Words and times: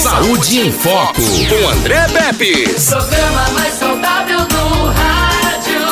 Saúde 0.00 0.60
em 0.60 0.72
Foco, 0.72 1.20
com 1.20 1.68
André 1.68 2.06
Pepe. 2.08 2.64
Programa 2.88 3.50
mais 3.50 3.74
saudável 3.74 4.38
do 4.46 4.86
rádio. 4.86 5.82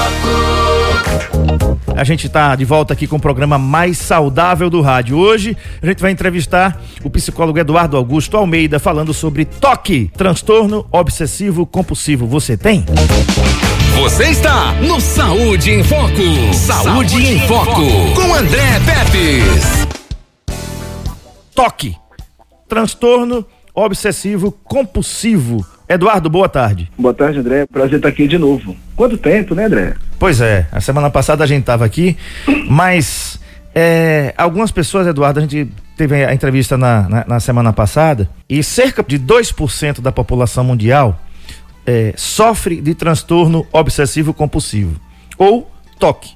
A 1.96 2.04
gente 2.04 2.28
está 2.28 2.54
de 2.54 2.64
volta 2.64 2.92
aqui 2.92 3.08
com 3.08 3.16
o 3.16 3.20
programa 3.20 3.58
mais 3.58 3.98
saudável 3.98 4.70
do 4.70 4.80
rádio. 4.80 5.18
Hoje 5.18 5.56
a 5.82 5.86
gente 5.86 6.00
vai 6.00 6.12
entrevistar 6.12 6.80
o 7.02 7.10
psicólogo 7.10 7.58
Eduardo 7.58 7.96
Augusto 7.96 8.36
Almeida 8.36 8.78
falando 8.78 9.12
sobre 9.12 9.44
toque, 9.44 10.12
transtorno 10.16 10.86
obsessivo 10.92 11.66
compulsivo. 11.66 12.28
Você 12.28 12.56
tem? 12.56 12.84
Você 14.00 14.26
está 14.26 14.72
no 14.74 15.00
Saúde 15.00 15.72
em 15.72 15.82
Foco. 15.82 16.54
Saúde, 16.54 17.26
em 17.26 17.40
Foco, 17.40 17.82
com 18.14 18.34
André 18.34 18.80
Pepes. 18.86 19.83
Toque, 21.54 21.96
transtorno 22.68 23.46
obsessivo 23.72 24.50
compulsivo. 24.50 25.64
Eduardo, 25.88 26.28
boa 26.28 26.48
tarde. 26.48 26.90
Boa 26.98 27.14
tarde, 27.14 27.38
André. 27.38 27.64
Prazer 27.66 27.96
estar 27.96 28.08
aqui 28.08 28.26
de 28.26 28.38
novo. 28.38 28.76
Quanto 28.96 29.16
tempo, 29.16 29.54
né, 29.54 29.66
André? 29.66 29.94
Pois 30.18 30.40
é, 30.40 30.66
a 30.72 30.80
semana 30.80 31.10
passada 31.10 31.44
a 31.44 31.46
gente 31.46 31.60
estava 31.60 31.84
aqui, 31.84 32.16
mas 32.68 33.38
é, 33.74 34.34
algumas 34.36 34.70
pessoas, 34.70 35.06
Eduardo, 35.06 35.38
a 35.38 35.42
gente 35.42 35.68
teve 35.96 36.24
a 36.24 36.34
entrevista 36.34 36.76
na, 36.76 37.08
na, 37.08 37.24
na 37.26 37.40
semana 37.40 37.72
passada 37.72 38.28
e 38.48 38.62
cerca 38.62 39.02
de 39.02 39.18
2% 39.18 40.00
da 40.00 40.10
população 40.10 40.64
mundial 40.64 41.20
é, 41.86 42.14
sofre 42.16 42.80
de 42.80 42.94
transtorno 42.94 43.66
obsessivo 43.72 44.34
compulsivo 44.34 44.98
ou 45.38 45.70
toque. 45.98 46.32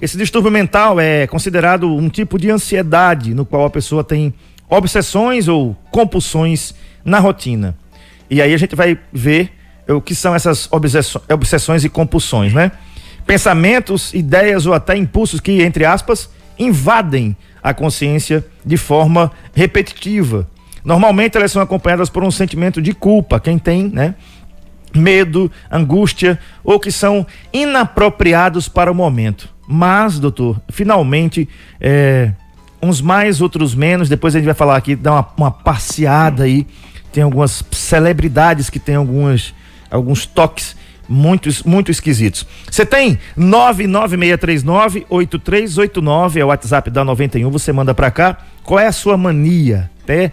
Esse 0.00 0.16
distúrbio 0.16 0.50
mental 0.50 0.98
é 0.98 1.26
considerado 1.26 1.86
um 1.86 2.08
tipo 2.08 2.38
de 2.38 2.50
ansiedade 2.50 3.34
no 3.34 3.44
qual 3.44 3.64
a 3.64 3.70
pessoa 3.70 4.02
tem 4.02 4.34
obsessões 4.72 5.48
ou 5.48 5.76
compulsões 5.90 6.74
na 7.04 7.18
rotina. 7.18 7.76
E 8.30 8.40
aí 8.40 8.54
a 8.54 8.56
gente 8.56 8.74
vai 8.74 8.98
ver 9.12 9.52
o 9.86 10.00
que 10.00 10.14
são 10.14 10.34
essas 10.34 10.68
obsessões 11.28 11.84
e 11.84 11.88
compulsões, 11.90 12.54
né? 12.54 12.72
Pensamentos, 13.26 14.14
ideias 14.14 14.64
ou 14.64 14.72
até 14.72 14.96
impulsos 14.96 15.40
que, 15.40 15.62
entre 15.62 15.84
aspas, 15.84 16.30
invadem 16.58 17.36
a 17.62 17.74
consciência 17.74 18.44
de 18.64 18.78
forma 18.78 19.30
repetitiva. 19.54 20.48
Normalmente 20.82 21.36
elas 21.36 21.52
são 21.52 21.60
acompanhadas 21.60 22.08
por 22.08 22.24
um 22.24 22.30
sentimento 22.30 22.80
de 22.80 22.94
culpa, 22.94 23.38
quem 23.38 23.58
tem, 23.58 23.88
né? 23.88 24.14
Medo, 24.94 25.52
angústia 25.70 26.38
ou 26.64 26.80
que 26.80 26.90
são 26.90 27.26
inapropriados 27.52 28.68
para 28.68 28.90
o 28.90 28.94
momento. 28.94 29.50
Mas, 29.68 30.18
doutor, 30.18 30.60
finalmente, 30.70 31.48
é, 31.80 32.32
uns 32.82 33.00
mais, 33.00 33.40
outros 33.40 33.74
menos. 33.74 34.08
Depois 34.08 34.34
a 34.34 34.38
gente 34.38 34.46
vai 34.46 34.54
falar 34.54 34.76
aqui, 34.76 34.96
dar 34.96 35.12
uma, 35.12 35.28
uma 35.36 35.50
passeada 35.50 36.44
aí. 36.44 36.66
Tem 37.12 37.22
algumas 37.22 37.62
celebridades 37.70 38.68
que 38.68 38.78
têm 38.78 38.96
algumas, 38.96 39.54
alguns 39.90 40.26
toques 40.26 40.76
muito, 41.08 41.48
muito 41.66 41.90
esquisitos. 41.90 42.46
Você 42.70 42.86
tem 42.86 43.18
99639-8389, 43.38 46.36
é 46.36 46.44
o 46.44 46.48
WhatsApp 46.48 46.90
da 46.90 47.04
91, 47.04 47.50
você 47.50 47.72
manda 47.72 47.94
para 47.94 48.10
cá. 48.10 48.36
Qual 48.64 48.80
é 48.80 48.86
a 48.86 48.92
sua 48.92 49.16
mania? 49.16 49.90
Até 50.02 50.32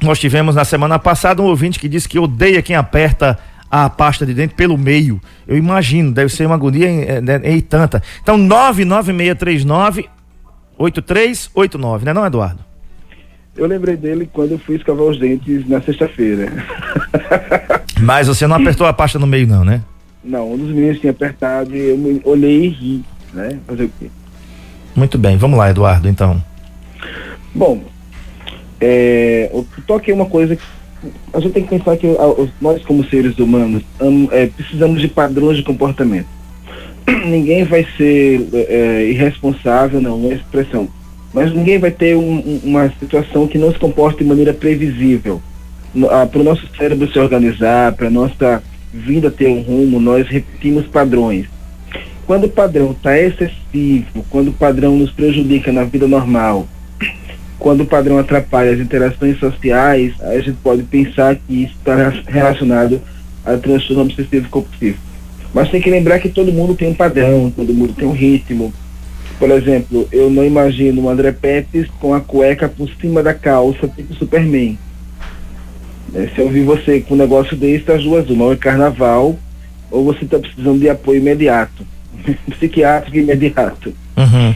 nós 0.00 0.20
tivemos 0.20 0.54
na 0.54 0.64
semana 0.64 0.96
passada 0.98 1.42
um 1.42 1.46
ouvinte 1.46 1.80
que 1.80 1.88
disse 1.88 2.08
que 2.08 2.18
odeia 2.18 2.62
quem 2.62 2.76
aperta 2.76 3.38
a 3.70 3.90
pasta 3.90 4.24
de 4.24 4.32
dente 4.32 4.54
pelo 4.54 4.78
meio. 4.78 5.20
Eu 5.46 5.56
imagino, 5.56 6.12
deve 6.12 6.32
ser 6.32 6.46
uma 6.46 6.54
agonia 6.54 6.88
em, 6.88 7.02
em, 7.02 7.56
em 7.56 7.60
tanta. 7.60 8.02
Então, 8.22 8.36
99639 8.36 10.08
8389, 10.78 12.04
né 12.04 12.12
não, 12.12 12.24
Eduardo? 12.24 12.60
Eu 13.56 13.66
lembrei 13.66 13.96
dele 13.96 14.30
quando 14.32 14.52
eu 14.52 14.58
fui 14.58 14.76
escovar 14.76 15.06
os 15.06 15.18
dentes 15.18 15.68
na 15.68 15.80
sexta-feira. 15.82 16.52
Mas 18.00 18.28
você 18.28 18.46
não 18.46 18.54
apertou 18.54 18.86
a 18.86 18.92
pasta 18.92 19.18
no 19.18 19.26
meio, 19.26 19.48
não, 19.48 19.64
né? 19.64 19.82
Não, 20.22 20.52
um 20.52 20.56
dos 20.56 20.68
meninos 20.68 21.00
tinha 21.00 21.10
apertado 21.10 21.74
e 21.74 21.90
eu 21.90 21.98
me 21.98 22.20
olhei 22.24 22.66
e 22.66 22.68
ri, 22.68 23.04
né? 23.34 23.58
Fazer 23.66 23.84
o 23.84 23.90
quê? 23.98 24.06
Muito 24.94 25.18
bem, 25.18 25.36
vamos 25.36 25.58
lá, 25.58 25.70
Eduardo, 25.70 26.08
então. 26.08 26.42
Bom, 27.52 27.82
é, 28.80 29.50
o 29.52 29.66
toque 29.86 30.10
é 30.10 30.14
uma 30.14 30.26
coisa 30.26 30.54
que 30.54 30.62
a 31.32 31.40
gente 31.40 31.52
tem 31.52 31.62
que 31.64 31.70
pensar 31.70 31.96
que 31.96 32.06
nós, 32.60 32.84
como 32.84 33.04
seres 33.08 33.38
humanos, 33.38 33.82
é, 34.30 34.46
precisamos 34.46 35.00
de 35.00 35.08
padrões 35.08 35.56
de 35.56 35.62
comportamento. 35.62 36.37
Ninguém 37.26 37.64
vai 37.64 37.86
ser 37.96 38.46
é, 38.52 39.06
irresponsável, 39.10 40.00
não, 40.00 40.30
é 40.30 40.34
expressão 40.34 40.88
mas 41.32 41.52
ninguém 41.52 41.78
vai 41.78 41.90
ter 41.90 42.16
um, 42.16 42.60
uma 42.64 42.90
situação 42.98 43.46
que 43.46 43.58
não 43.58 43.72
se 43.72 43.78
comporte 43.78 44.18
de 44.18 44.24
maneira 44.24 44.52
previsível. 44.52 45.40
Ah, 46.10 46.26
para 46.26 46.40
o 46.40 46.44
nosso 46.44 46.66
cérebro 46.76 47.10
se 47.10 47.18
organizar, 47.18 47.92
para 47.92 48.08
a 48.08 48.10
nossa 48.10 48.62
vida 48.92 49.30
ter 49.30 49.48
um 49.48 49.60
rumo, 49.60 50.00
nós 50.00 50.26
repetimos 50.26 50.86
padrões. 50.86 51.46
Quando 52.26 52.44
o 52.44 52.48
padrão 52.48 52.92
está 52.92 53.18
excessivo, 53.18 54.24
quando 54.28 54.48
o 54.48 54.52
padrão 54.52 54.96
nos 54.96 55.10
prejudica 55.10 55.72
na 55.72 55.84
vida 55.84 56.06
normal, 56.06 56.66
quando 57.58 57.82
o 57.82 57.86
padrão 57.86 58.18
atrapalha 58.18 58.72
as 58.72 58.80
interações 58.80 59.38
sociais, 59.38 60.14
a 60.20 60.38
gente 60.38 60.58
pode 60.62 60.82
pensar 60.82 61.36
que 61.36 61.64
isso 61.64 61.74
está 61.78 61.94
relacionado 62.26 63.00
a 63.44 63.56
transtorno 63.56 64.02
obsessivo 64.02 64.48
compulsivo. 64.48 64.98
Mas 65.52 65.70
tem 65.70 65.80
que 65.80 65.90
lembrar 65.90 66.18
que 66.18 66.28
todo 66.28 66.52
mundo 66.52 66.74
tem 66.74 66.88
um 66.88 66.94
padrão, 66.94 67.50
todo 67.54 67.72
mundo 67.72 67.94
tem 67.94 68.06
um 68.06 68.12
ritmo, 68.12 68.72
por 69.38 69.50
exemplo, 69.52 70.08
eu 70.10 70.28
não 70.28 70.44
imagino 70.44 71.02
o 71.02 71.08
André 71.08 71.30
Pepes 71.30 71.86
com 72.00 72.12
a 72.12 72.20
cueca 72.20 72.68
por 72.68 72.90
cima 73.00 73.22
da 73.22 73.32
calça, 73.32 73.86
tipo 73.86 74.12
Superman. 74.14 74.76
É, 76.12 76.26
se 76.34 76.40
eu 76.40 76.48
vi 76.48 76.62
você 76.62 77.00
com 77.00 77.14
um 77.14 77.18
negócio 77.18 77.56
desse, 77.56 77.84
tá 77.84 77.94
as 77.94 78.02
duas, 78.02 78.28
uma, 78.28 78.46
ou 78.46 78.52
é 78.52 78.56
carnaval, 78.56 79.38
ou 79.90 80.04
você 80.04 80.24
está 80.24 80.38
precisando 80.38 80.80
de 80.80 80.88
apoio 80.88 81.20
imediato. 81.20 81.86
Psiquiátrico 82.50 83.16
imediato. 83.16 83.94
Uhum. 84.16 84.54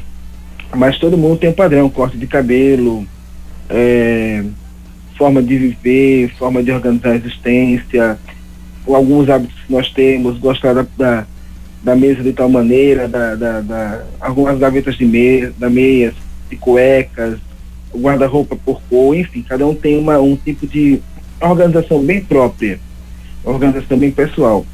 Mas 0.75 0.99
todo 0.99 1.19
mundo 1.19 1.39
tem 1.39 1.51
um 1.51 1.55
padrão, 1.55 1.89
corte 1.89 2.17
de 2.17 2.27
cabelo, 2.27 3.07
é, 3.71 4.43
forma 5.17 5.41
de 5.41 5.57
viver, 5.59 6.35
forma 6.37 6.61
de 6.61 6.73
organizar 6.73 7.11
a 7.11 7.17
existência, 7.17 8.19
alguns 8.87 9.29
hábitos 9.29 9.59
que 9.67 9.73
nós 9.73 9.91
temos, 9.91 10.39
gostar 10.39 10.75
da, 10.75 10.87
da 10.97 11.27
da 11.83 11.97
mesa 11.97 12.23
de 12.23 12.33
tal 12.33 12.49
maneira, 12.49 13.09
da, 13.09 13.35
da, 13.35 13.61
da 13.61 14.03
algumas 14.21 14.59
gavetas 14.59 14.97
de 14.97 15.05
meia, 15.05 15.53
da 15.59 15.69
meias, 15.69 16.15
de 16.49 16.57
cuecas, 16.57 17.39
guarda-roupa 17.95 18.57
por 18.57 18.81
cor, 18.89 19.17
enfim, 19.17 19.43
cada 19.43 19.67
um 19.67 19.75
tem 19.75 19.99
uma, 19.99 20.19
um 20.21 20.37
tipo 20.37 20.67
de 20.67 21.01
organização 21.41 22.03
bem 22.03 22.21
própria, 22.21 22.79
organização 23.45 23.99
bem 23.99 24.13
pessoal. 24.13 24.65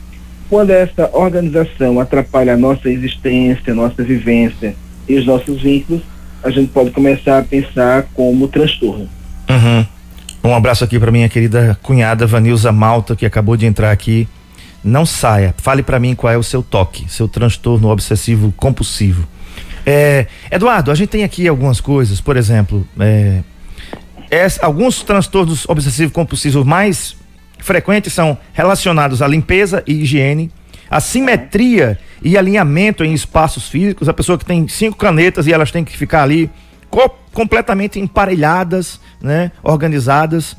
Quando 0.50 0.70
essa 0.70 1.10
organização 1.12 1.98
atrapalha 1.98 2.54
a 2.54 2.56
nossa 2.56 2.90
existência, 2.90 3.74
nossa 3.74 4.02
vivência 4.02 4.74
e 5.08 5.14
os 5.16 5.26
nossos 5.26 5.62
vínculos, 5.62 6.02
a 6.42 6.50
gente 6.50 6.70
pode 6.70 6.90
começar 6.90 7.38
a 7.38 7.42
pensar 7.42 8.06
como 8.14 8.48
transtorno. 8.48 9.08
Uhum. 9.48 9.86
Um 10.42 10.54
abraço 10.54 10.84
aqui 10.84 10.98
para 10.98 11.10
minha 11.10 11.28
querida 11.28 11.78
cunhada 11.82 12.26
Vanilza 12.26 12.72
Malta, 12.72 13.16
que 13.16 13.26
acabou 13.26 13.56
de 13.56 13.66
entrar 13.66 13.90
aqui 13.90 14.28
não 14.82 15.04
saia. 15.04 15.54
Fale 15.58 15.82
para 15.82 15.98
mim 15.98 16.14
qual 16.14 16.32
é 16.32 16.36
o 16.36 16.42
seu 16.42 16.62
toque, 16.62 17.06
seu 17.08 17.28
transtorno 17.28 17.88
obsessivo 17.88 18.52
compulsivo. 18.56 19.26
É, 19.84 20.26
Eduardo, 20.50 20.90
a 20.90 20.94
gente 20.94 21.08
tem 21.08 21.24
aqui 21.24 21.48
algumas 21.48 21.80
coisas, 21.80 22.20
por 22.20 22.36
exemplo, 22.36 22.86
é, 23.00 23.42
é, 24.30 24.46
alguns 24.60 25.02
transtornos 25.02 25.68
obsessivos 25.68 26.12
compulsivos 26.12 26.64
mais 26.64 27.16
frequentes 27.58 28.12
são 28.12 28.38
relacionados 28.52 29.22
à 29.22 29.26
limpeza 29.26 29.82
e 29.86 30.02
higiene, 30.02 30.50
a 30.90 31.00
simetria 31.00 31.98
e 32.22 32.36
alinhamento 32.36 33.04
em 33.04 33.12
espaços 33.12 33.68
físicos. 33.68 34.08
A 34.08 34.14
pessoa 34.14 34.38
que 34.38 34.44
tem 34.44 34.66
cinco 34.68 34.96
canetas 34.96 35.46
e 35.46 35.52
elas 35.52 35.70
têm 35.70 35.84
que 35.84 35.96
ficar 35.96 36.22
ali 36.22 36.50
completamente 37.38 38.00
emparelhadas, 38.00 38.98
né, 39.22 39.52
organizadas. 39.62 40.56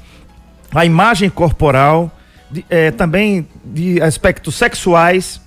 A 0.74 0.86
imagem 0.86 1.30
corporal, 1.30 2.10
de, 2.50 2.66
é, 2.70 2.90
também 2.90 3.46
de 3.66 4.02
aspectos 4.02 4.56
sexuais 4.56 5.42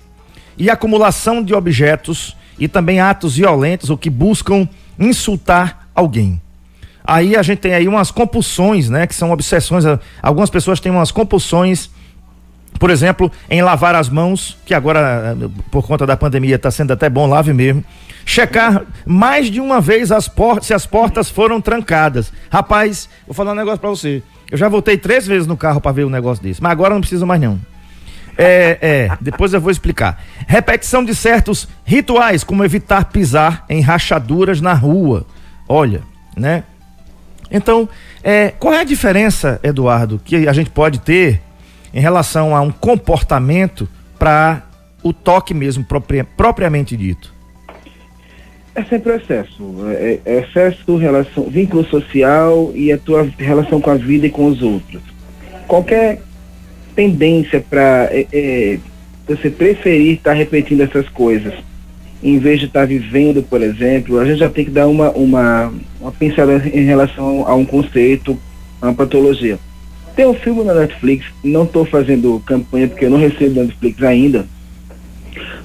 e 0.55 0.69
acumulação 0.69 1.41
de 1.41 1.55
objetos 1.55 2.37
e 2.59 2.67
também 2.67 2.99
atos 2.99 3.35
violentos 3.35 3.89
ou 3.89 3.97
que 3.97 4.11
buscam 4.11 4.69
insultar 4.99 5.87
alguém. 5.95 6.39
Aí 7.03 7.35
a 7.35 7.41
gente 7.41 7.57
tem 7.57 7.73
aí 7.73 7.87
umas 7.87 8.11
compulsões, 8.11 8.87
né, 8.87 9.07
que 9.07 9.15
são 9.15 9.31
obsessões. 9.31 9.85
Algumas 10.21 10.51
pessoas 10.51 10.79
têm 10.79 10.91
umas 10.91 11.11
compulsões, 11.11 11.89
por 12.77 12.91
exemplo, 12.91 13.31
em 13.49 13.63
lavar 13.63 13.95
as 13.95 14.07
mãos, 14.07 14.55
que 14.67 14.75
agora 14.75 15.35
por 15.71 15.81
conta 15.81 16.05
da 16.05 16.15
pandemia 16.15 16.57
está 16.57 16.69
sendo 16.69 16.93
até 16.93 17.09
bom 17.09 17.25
lave 17.25 17.53
mesmo. 17.53 17.83
Checar 18.25 18.83
mais 19.05 19.47
de 19.47 19.59
uma 19.59 19.81
vez 19.81 20.11
as 20.11 20.27
portas, 20.27 20.67
se 20.67 20.73
as 20.73 20.85
portas 20.85 21.29
foram 21.29 21.59
trancadas. 21.59 22.31
Rapaz, 22.49 23.09
vou 23.27 23.33
falar 23.33 23.51
um 23.51 23.55
negócio 23.55 23.79
para 23.79 23.89
você. 23.89 24.23
Eu 24.49 24.57
já 24.57 24.69
voltei 24.69 24.97
três 24.97 25.25
vezes 25.27 25.47
no 25.47 25.57
carro 25.57 25.81
para 25.81 25.91
ver 25.91 26.05
um 26.05 26.09
negócio 26.09 26.43
desse, 26.43 26.61
mas 26.61 26.71
agora 26.71 26.93
não 26.93 27.01
precisa 27.01 27.25
mais 27.25 27.41
não. 27.41 27.59
É, 28.37 28.77
é, 28.81 29.17
depois 29.21 29.53
eu 29.53 29.61
vou 29.61 29.71
explicar. 29.71 30.21
Repetição 30.47 31.03
de 31.03 31.13
certos 31.13 31.67
rituais, 31.83 32.43
como 32.43 32.63
evitar 32.63 33.05
pisar 33.05 33.65
em 33.69 33.81
rachaduras 33.81 34.59
na 34.61 34.73
rua. 34.73 35.25
Olha, 35.67 36.01
né? 36.35 36.63
Então, 37.51 37.87
é, 38.23 38.49
qual 38.49 38.73
é 38.73 38.81
a 38.81 38.83
diferença, 38.83 39.59
Eduardo, 39.63 40.19
que 40.23 40.47
a 40.47 40.53
gente 40.53 40.71
pode 40.71 40.99
ter 40.99 41.41
em 41.93 41.99
relação 41.99 42.55
a 42.55 42.61
um 42.61 42.71
comportamento 42.71 43.87
para 44.17 44.63
o 45.03 45.13
toque 45.13 45.53
mesmo, 45.53 45.83
propria, 45.83 46.23
propriamente 46.23 46.97
dito? 46.97 47.31
É 48.75 48.83
sempre 48.83 49.15
excesso. 49.15 49.75
É, 49.91 50.19
é 50.25 50.39
excesso, 50.39 50.97
relação, 50.97 51.43
vínculo 51.45 51.85
social 51.85 52.71
e 52.73 52.91
a 52.91 52.97
tua 52.97 53.27
relação 53.37 53.79
com 53.79 53.91
a 53.91 53.95
vida 53.95 54.27
e 54.27 54.31
com 54.31 54.47
os 54.47 54.61
outros. 54.61 55.01
Qualquer 55.67 56.21
tendência 56.95 57.59
para 57.61 58.09
é, 58.11 58.27
é, 58.33 58.79
você 59.27 59.49
preferir 59.49 60.15
estar 60.15 60.31
tá 60.31 60.35
repetindo 60.35 60.81
essas 60.81 61.07
coisas, 61.09 61.53
em 62.23 62.39
vez 62.39 62.59
de 62.59 62.65
estar 62.65 62.81
tá 62.81 62.85
vivendo, 62.85 63.43
por 63.43 63.61
exemplo, 63.61 64.19
a 64.19 64.25
gente 64.25 64.39
já 64.39 64.49
tem 64.49 64.65
que 64.65 64.71
dar 64.71 64.87
uma, 64.87 65.11
uma, 65.11 65.71
uma 65.99 66.11
pensada 66.11 66.61
em 66.73 66.83
relação 66.83 67.47
a 67.47 67.53
um 67.53 67.65
conceito, 67.65 68.37
a 68.81 68.87
uma 68.87 68.95
patologia. 68.95 69.59
Tem 70.15 70.25
um 70.25 70.33
filme 70.33 70.63
na 70.63 70.73
Netflix, 70.73 71.25
não 71.43 71.63
estou 71.63 71.85
fazendo 71.85 72.41
campanha 72.45 72.87
porque 72.87 73.05
eu 73.05 73.09
não 73.09 73.17
recebo 73.19 73.55
da 73.55 73.63
Netflix 73.63 74.01
ainda, 74.01 74.47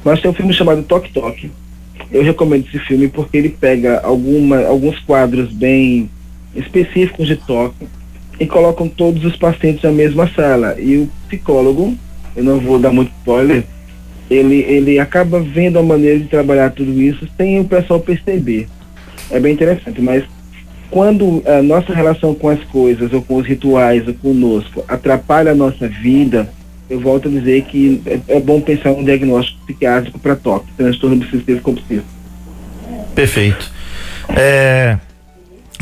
mas 0.05 0.21
tem 0.21 0.31
um 0.31 0.35
filme 0.35 0.53
chamado 0.53 0.83
Toque 0.83 1.13
Toque. 1.13 1.51
Eu 2.11 2.23
recomendo 2.23 2.67
esse 2.67 2.79
filme 2.79 3.09
porque 3.09 3.37
ele 3.37 3.51
pega 3.51 4.01
alguma, 4.01 4.65
alguns 4.65 4.99
quadros 5.01 5.53
bem 5.53 6.11
específicos 6.55 7.27
de 7.27 7.37
toque 7.37 7.87
e 8.41 8.47
colocam 8.47 8.89
todos 8.89 9.25
os 9.25 9.37
pacientes 9.37 9.83
na 9.83 9.91
mesma 9.91 10.29
sala. 10.29 10.77
E 10.79 10.97
o 10.97 11.09
psicólogo, 11.27 11.97
eu 12.35 12.45
não 12.45 12.59
vou 12.59 12.79
dar 12.79 12.93
muito 12.93 13.13
spoiler, 13.19 13.65
ele, 14.31 14.57
ele 14.63 14.99
acaba 14.99 15.41
vendo 15.41 15.79
a 15.79 15.83
maneira 15.83 16.19
de 16.19 16.27
trabalhar 16.27 16.71
tudo 16.71 17.01
isso 17.01 17.27
sem 17.37 17.61
o 17.61 17.65
pessoal 17.65 18.01
perceber. 18.01 18.69
É 19.31 19.39
bem 19.39 19.53
interessante, 19.53 20.01
mas 20.01 20.25
quando 20.91 21.43
a 21.47 21.63
nossa 21.63 21.93
relação 21.93 22.35
com 22.35 22.49
as 22.49 22.63
coisas, 22.65 23.13
ou 23.13 23.21
com 23.21 23.37
os 23.37 23.47
rituais, 23.47 24.07
ou 24.07 24.15
conosco, 24.15 24.85
atrapalha 24.89 25.53
a 25.53 25.55
nossa 25.55 25.87
vida, 25.87 26.49
eu 26.89 27.01
volto 27.01 27.29
a 27.29 27.31
dizer 27.31 27.63
que 27.65 28.03
é, 28.07 28.37
é 28.37 28.41
bom 28.41 28.61
pensar 28.61 28.91
um 28.93 29.05
diagnóstico 29.05 29.59
psiquiátrico 29.65 30.19
para 30.19 30.37
toque, 30.37 30.73
transtorno 30.77 31.17
obsessivo 31.17 31.61
compulsivo. 31.61 32.05
Perfeito. 33.15 33.71
É, 34.31 34.99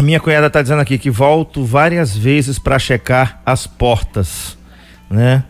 minha 0.00 0.20
cunhada 0.20 0.47
está 0.47 0.62
dizendo 0.62 0.81
aqui 0.81 0.99
que 0.99 1.11
volto 1.11 1.64
várias 1.64 2.17
vezes 2.17 2.58
para 2.58 2.79
checar 2.79 3.41
as 3.44 3.67
portas, 3.67 4.56
né? 5.11 5.44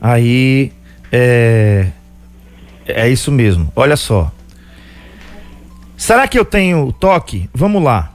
Aí 0.00 0.72
é, 1.10 1.86
é 2.86 3.08
isso 3.08 3.32
mesmo. 3.32 3.72
Olha 3.74 3.96
só. 3.96 4.30
Será 5.96 6.28
que 6.28 6.38
eu 6.38 6.44
tenho 6.44 6.92
toque? 6.92 7.48
Vamos 7.54 7.82
lá. 7.82 8.12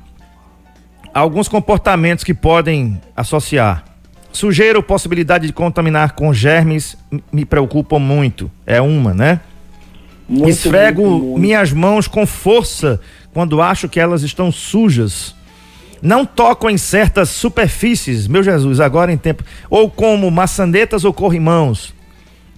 Alguns 1.13 1.47
comportamentos 1.47 2.23
que 2.23 2.33
podem 2.33 3.01
associar. 3.15 3.83
Sujeira 4.31 4.77
ou 4.77 4.83
possibilidade 4.83 5.47
de 5.47 5.53
contaminar 5.53 6.13
com 6.13 6.33
germes 6.33 6.97
me 7.31 7.45
preocupam 7.45 7.99
muito. 7.99 8.49
É 8.65 8.79
uma, 8.79 9.13
né? 9.13 9.39
Muito, 10.27 10.49
Esfrego 10.49 11.01
muito, 11.01 11.25
muito. 11.25 11.41
minhas 11.41 11.73
mãos 11.73 12.07
com 12.07 12.25
força 12.27 13.01
quando 13.33 13.61
acho 13.61 13.89
que 13.89 13.99
elas 13.99 14.21
estão 14.21 14.51
sujas. 14.51 15.35
Não 16.01 16.25
toco 16.25 16.69
em 16.69 16.77
certas 16.77 17.29
superfícies, 17.29 18.27
meu 18.27 18.43
Jesus, 18.43 18.79
agora 18.79 19.11
em 19.11 19.17
tempo. 19.17 19.43
Ou 19.69 19.89
como 19.89 20.29
maçanetas 20.29 21.03
ou 21.03 21.11
corrimãos. 21.11 21.93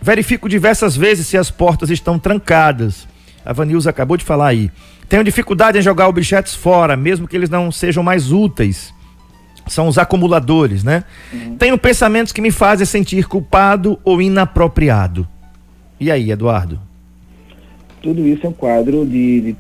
Verifico 0.02 0.50
diversas 0.50 0.96
vezes 0.96 1.28
se 1.28 1.38
as 1.38 1.50
portas 1.50 1.90
estão 1.90 2.20
trancadas. 2.20 3.08
A 3.46 3.54
Vanilza 3.54 3.90
acabou 3.90 4.18
de 4.18 4.26
falar 4.26 4.48
aí. 4.48 4.70
Tenho 5.08 5.24
dificuldade 5.24 5.78
em 5.78 5.82
jogar 5.82 6.08
objetos 6.08 6.54
fora, 6.54 6.96
mesmo 6.98 7.28
que 7.28 7.36
eles 7.36 7.50
não 7.50 7.72
sejam 7.72 8.04
mais 8.04 8.32
úteis 8.32 8.94
são 9.68 9.88
os 9.88 9.98
acumuladores, 9.98 10.84
né? 10.84 11.04
Uhum. 11.32 11.56
Tenho 11.56 11.78
pensamentos 11.78 12.34
que 12.34 12.42
me 12.42 12.52
fazem 12.52 12.86
sentir 12.86 13.28
culpado 13.28 14.00
ou 14.04 14.22
inapropriado. 14.22 15.28
E 16.00 16.12
aí, 16.12 16.32
Eduardo? 16.32 16.80
Tudo 18.02 18.28
isso 18.28 18.46
é 18.46 18.50
um 18.50 18.54
quadro 18.54 19.06
de, 19.06 19.42
de, 19.42 19.56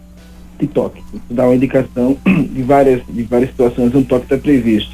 de 0.59 0.67
toque. 0.67 1.03
Dá 1.29 1.45
uma 1.45 1.55
indicação 1.55 2.17
de 2.25 2.63
várias, 2.63 3.01
de 3.07 3.23
várias 3.23 3.51
situações 3.51 3.93
um 3.93 4.03
toque 4.03 4.25
está 4.25 4.37
previsto. 4.37 4.91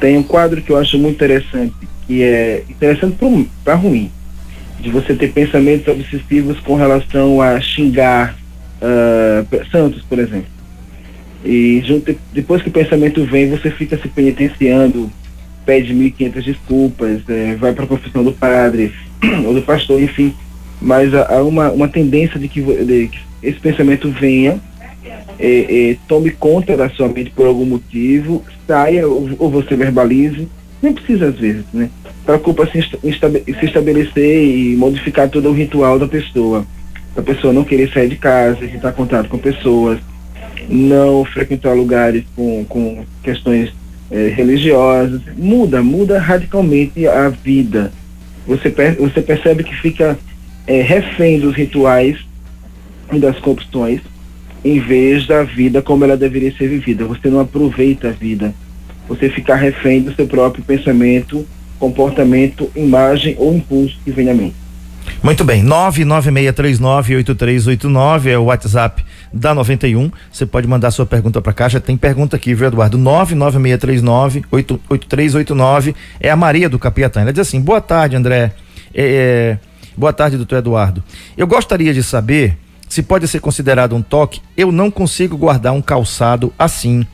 Tem 0.00 0.16
um 0.16 0.22
quadro 0.22 0.62
que 0.62 0.70
eu 0.70 0.76
acho 0.76 0.98
muito 0.98 1.16
interessante, 1.16 1.74
que 2.06 2.22
é 2.22 2.64
interessante 2.68 3.16
para 3.64 3.74
ruim, 3.74 4.10
de 4.80 4.90
você 4.90 5.14
ter 5.14 5.32
pensamentos 5.32 5.88
obsessivos 5.88 6.60
com 6.60 6.76
relação 6.76 7.42
a 7.42 7.60
xingar 7.60 8.36
uh, 8.80 9.70
santos, 9.70 10.02
por 10.02 10.18
exemplo 10.18 10.57
e 11.44 11.82
junto, 11.84 12.14
depois 12.32 12.62
que 12.62 12.68
o 12.68 12.72
pensamento 12.72 13.24
vem, 13.24 13.48
você 13.48 13.70
fica 13.70 13.96
se 13.96 14.08
penitenciando, 14.08 15.10
pede 15.64 15.94
1.500 15.94 16.42
desculpas, 16.42 17.22
é, 17.28 17.54
vai 17.54 17.72
para 17.72 17.84
a 17.84 17.88
confissão 17.88 18.24
do 18.24 18.32
padre 18.32 18.92
ou 19.46 19.54
do 19.54 19.62
pastor, 19.62 20.00
enfim. 20.02 20.34
Mas 20.80 21.12
há, 21.14 21.42
uma, 21.42 21.70
uma 21.70 21.88
tendência 21.88 22.38
de 22.38 22.48
que, 22.48 22.60
de 22.60 23.08
que 23.08 23.18
esse 23.42 23.58
pensamento 23.60 24.10
venha, 24.10 24.60
é, 25.38 25.90
é, 25.90 25.96
tome 26.08 26.30
conta 26.30 26.76
da 26.76 26.88
sua 26.90 27.08
mente 27.08 27.30
por 27.30 27.46
algum 27.46 27.64
motivo, 27.64 28.44
saia 28.66 29.06
ou, 29.06 29.30
ou 29.38 29.50
você 29.50 29.76
verbalize. 29.76 30.48
Nem 30.82 30.92
precisa 30.92 31.28
às 31.28 31.38
vezes, 31.38 31.64
né? 31.72 31.90
Preocupa 32.24 32.66
se, 32.66 32.82
se 32.82 33.64
estabelecer 33.64 34.44
e 34.44 34.76
modificar 34.76 35.28
todo 35.28 35.48
o 35.48 35.52
ritual 35.52 35.98
da 35.98 36.06
pessoa. 36.06 36.64
A 37.16 37.22
pessoa 37.22 37.52
não 37.52 37.64
querer 37.64 37.90
sair 37.92 38.08
de 38.08 38.16
casa, 38.16 38.64
evitar 38.64 38.92
contato 38.92 39.28
com 39.28 39.38
pessoas, 39.38 39.98
não 40.68 41.24
frequentar 41.24 41.74
lugares 41.74 42.24
com, 42.36 42.64
com 42.68 43.04
questões 43.22 43.72
é, 44.10 44.28
religiosas. 44.28 45.20
Muda, 45.36 45.82
muda 45.82 46.18
radicalmente 46.18 47.06
a 47.06 47.28
vida. 47.28 47.92
Você, 48.46 48.70
per, 48.70 48.96
você 48.96 49.20
percebe 49.20 49.62
que 49.64 49.74
fica 49.74 50.18
é, 50.66 50.80
refém 50.82 51.40
dos 51.40 51.54
rituais 51.54 52.18
e 53.12 53.18
das 53.18 53.38
compulsões 53.38 54.00
em 54.64 54.80
vez 54.80 55.26
da 55.26 55.42
vida 55.42 55.82
como 55.82 56.04
ela 56.04 56.16
deveria 56.16 56.54
ser 56.56 56.68
vivida. 56.68 57.04
Você 57.04 57.28
não 57.28 57.40
aproveita 57.40 58.08
a 58.08 58.12
vida. 58.12 58.54
Você 59.08 59.28
fica 59.30 59.54
refém 59.54 60.02
do 60.02 60.12
seu 60.14 60.26
próprio 60.26 60.64
pensamento, 60.64 61.46
comportamento, 61.78 62.70
imagem 62.76 63.34
ou 63.38 63.54
impulso 63.54 63.96
que 64.04 64.10
vem 64.10 64.28
à 64.28 64.34
mente. 64.34 64.56
Muito 65.22 65.42
bem, 65.44 65.64
996398389 65.64 68.26
é 68.26 68.36
o 68.36 68.42
WhatsApp 68.44 69.02
da 69.32 69.54
91. 69.54 70.10
Você 70.30 70.44
pode 70.46 70.66
mandar 70.66 70.90
sua 70.90 71.06
pergunta 71.06 71.40
para 71.40 71.52
cá. 71.52 71.68
Já 71.68 71.78
tem 71.80 71.96
pergunta 71.96 72.36
aqui, 72.36 72.54
viu, 72.54 72.66
Eduardo? 72.68 72.98
996398389 72.98 75.94
é 76.20 76.30
a 76.30 76.36
Maria 76.36 76.68
do 76.68 76.78
Capiatã. 76.78 77.22
Ela 77.22 77.32
diz 77.32 77.40
assim: 77.40 77.60
boa 77.60 77.80
tarde, 77.80 78.14
André. 78.16 78.52
É, 78.94 78.94
é, 78.94 79.58
boa 79.96 80.12
tarde, 80.12 80.36
doutor 80.36 80.58
Eduardo. 80.58 81.02
Eu 81.36 81.46
gostaria 81.46 81.94
de 81.94 82.02
saber 82.02 82.58
se 82.88 83.02
pode 83.02 83.28
ser 83.28 83.40
considerado 83.40 83.94
um 83.94 84.02
toque. 84.02 84.40
Eu 84.56 84.72
não 84.72 84.90
consigo 84.90 85.36
guardar 85.36 85.72
um 85.72 85.82
calçado 85.82 86.52
assim. 86.58 87.06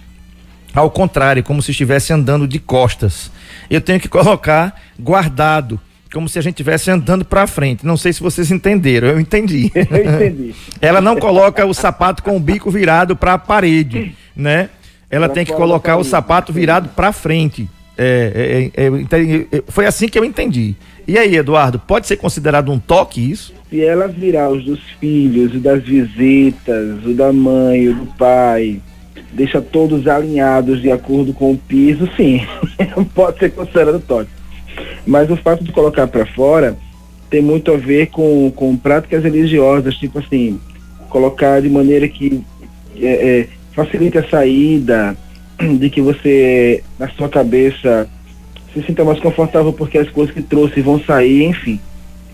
Ao 0.74 0.90
contrário, 0.90 1.42
como 1.42 1.62
se 1.62 1.70
estivesse 1.70 2.12
andando 2.12 2.48
de 2.48 2.58
costas. 2.58 3.30
Eu 3.70 3.80
tenho 3.80 4.00
que 4.00 4.08
colocar 4.08 4.80
guardado 4.98 5.80
como 6.14 6.28
se 6.28 6.38
a 6.38 6.42
gente 6.42 6.54
estivesse 6.54 6.90
andando 6.90 7.24
para 7.24 7.46
frente. 7.46 7.84
Não 7.84 7.96
sei 7.96 8.12
se 8.12 8.22
vocês 8.22 8.50
entenderam, 8.50 9.08
eu 9.08 9.20
entendi. 9.20 9.70
Eu 9.74 9.82
entendi. 9.82 10.54
Ela 10.80 11.00
não 11.00 11.16
coloca 11.16 11.66
o 11.66 11.74
sapato 11.74 12.22
com 12.22 12.36
o 12.36 12.40
bico 12.40 12.70
virado 12.70 13.16
para 13.16 13.34
a 13.34 13.38
parede, 13.38 14.14
né? 14.34 14.70
Ela, 15.10 15.26
Ela 15.26 15.28
tem 15.28 15.44
que 15.44 15.52
colocar 15.52 15.96
o 15.96 16.04
sapato 16.04 16.52
virado 16.52 16.88
para 16.90 17.12
frente. 17.12 17.68
É, 17.96 18.70
é, 18.76 18.86
é, 18.86 19.62
foi 19.68 19.86
assim 19.86 20.08
que 20.08 20.18
eu 20.18 20.24
entendi. 20.24 20.74
E 21.06 21.18
aí, 21.18 21.36
Eduardo, 21.36 21.78
pode 21.78 22.06
ser 22.06 22.16
considerado 22.16 22.72
um 22.72 22.78
toque 22.78 23.30
isso? 23.30 23.52
Se 23.68 23.84
ela 23.84 24.08
virar 24.08 24.50
os 24.50 24.64
dos 24.64 24.80
filhos, 25.00 25.54
o 25.54 25.58
das 25.58 25.82
visitas, 25.82 27.04
o 27.04 27.12
da 27.12 27.32
mãe, 27.32 27.88
o 27.88 27.94
do 27.94 28.06
pai, 28.16 28.80
deixa 29.32 29.60
todos 29.60 30.06
alinhados 30.06 30.80
de 30.80 30.90
acordo 30.90 31.32
com 31.32 31.52
o 31.52 31.58
piso, 31.58 32.08
sim, 32.16 32.46
pode 33.14 33.38
ser 33.38 33.50
considerado 33.50 34.00
toque. 34.00 34.30
Mas 35.06 35.30
o 35.30 35.36
fato 35.36 35.62
de 35.62 35.72
colocar 35.72 36.06
para 36.06 36.26
fora 36.26 36.76
tem 37.30 37.42
muito 37.42 37.72
a 37.72 37.76
ver 37.76 38.06
com, 38.06 38.50
com 38.54 38.76
práticas 38.76 39.24
religiosas, 39.24 39.96
tipo 39.96 40.18
assim, 40.18 40.60
colocar 41.08 41.60
de 41.60 41.68
maneira 41.68 42.08
que 42.08 42.42
é, 42.96 43.06
é, 43.06 43.48
facilite 43.72 44.18
a 44.18 44.28
saída, 44.28 45.16
de 45.78 45.90
que 45.90 46.00
você, 46.00 46.82
na 46.98 47.08
sua 47.08 47.28
cabeça, 47.28 48.08
se 48.72 48.82
sinta 48.82 49.04
mais 49.04 49.20
confortável 49.20 49.72
porque 49.72 49.98
as 49.98 50.08
coisas 50.10 50.34
que 50.34 50.42
trouxe 50.42 50.80
vão 50.80 51.00
sair, 51.00 51.44
enfim. 51.44 51.80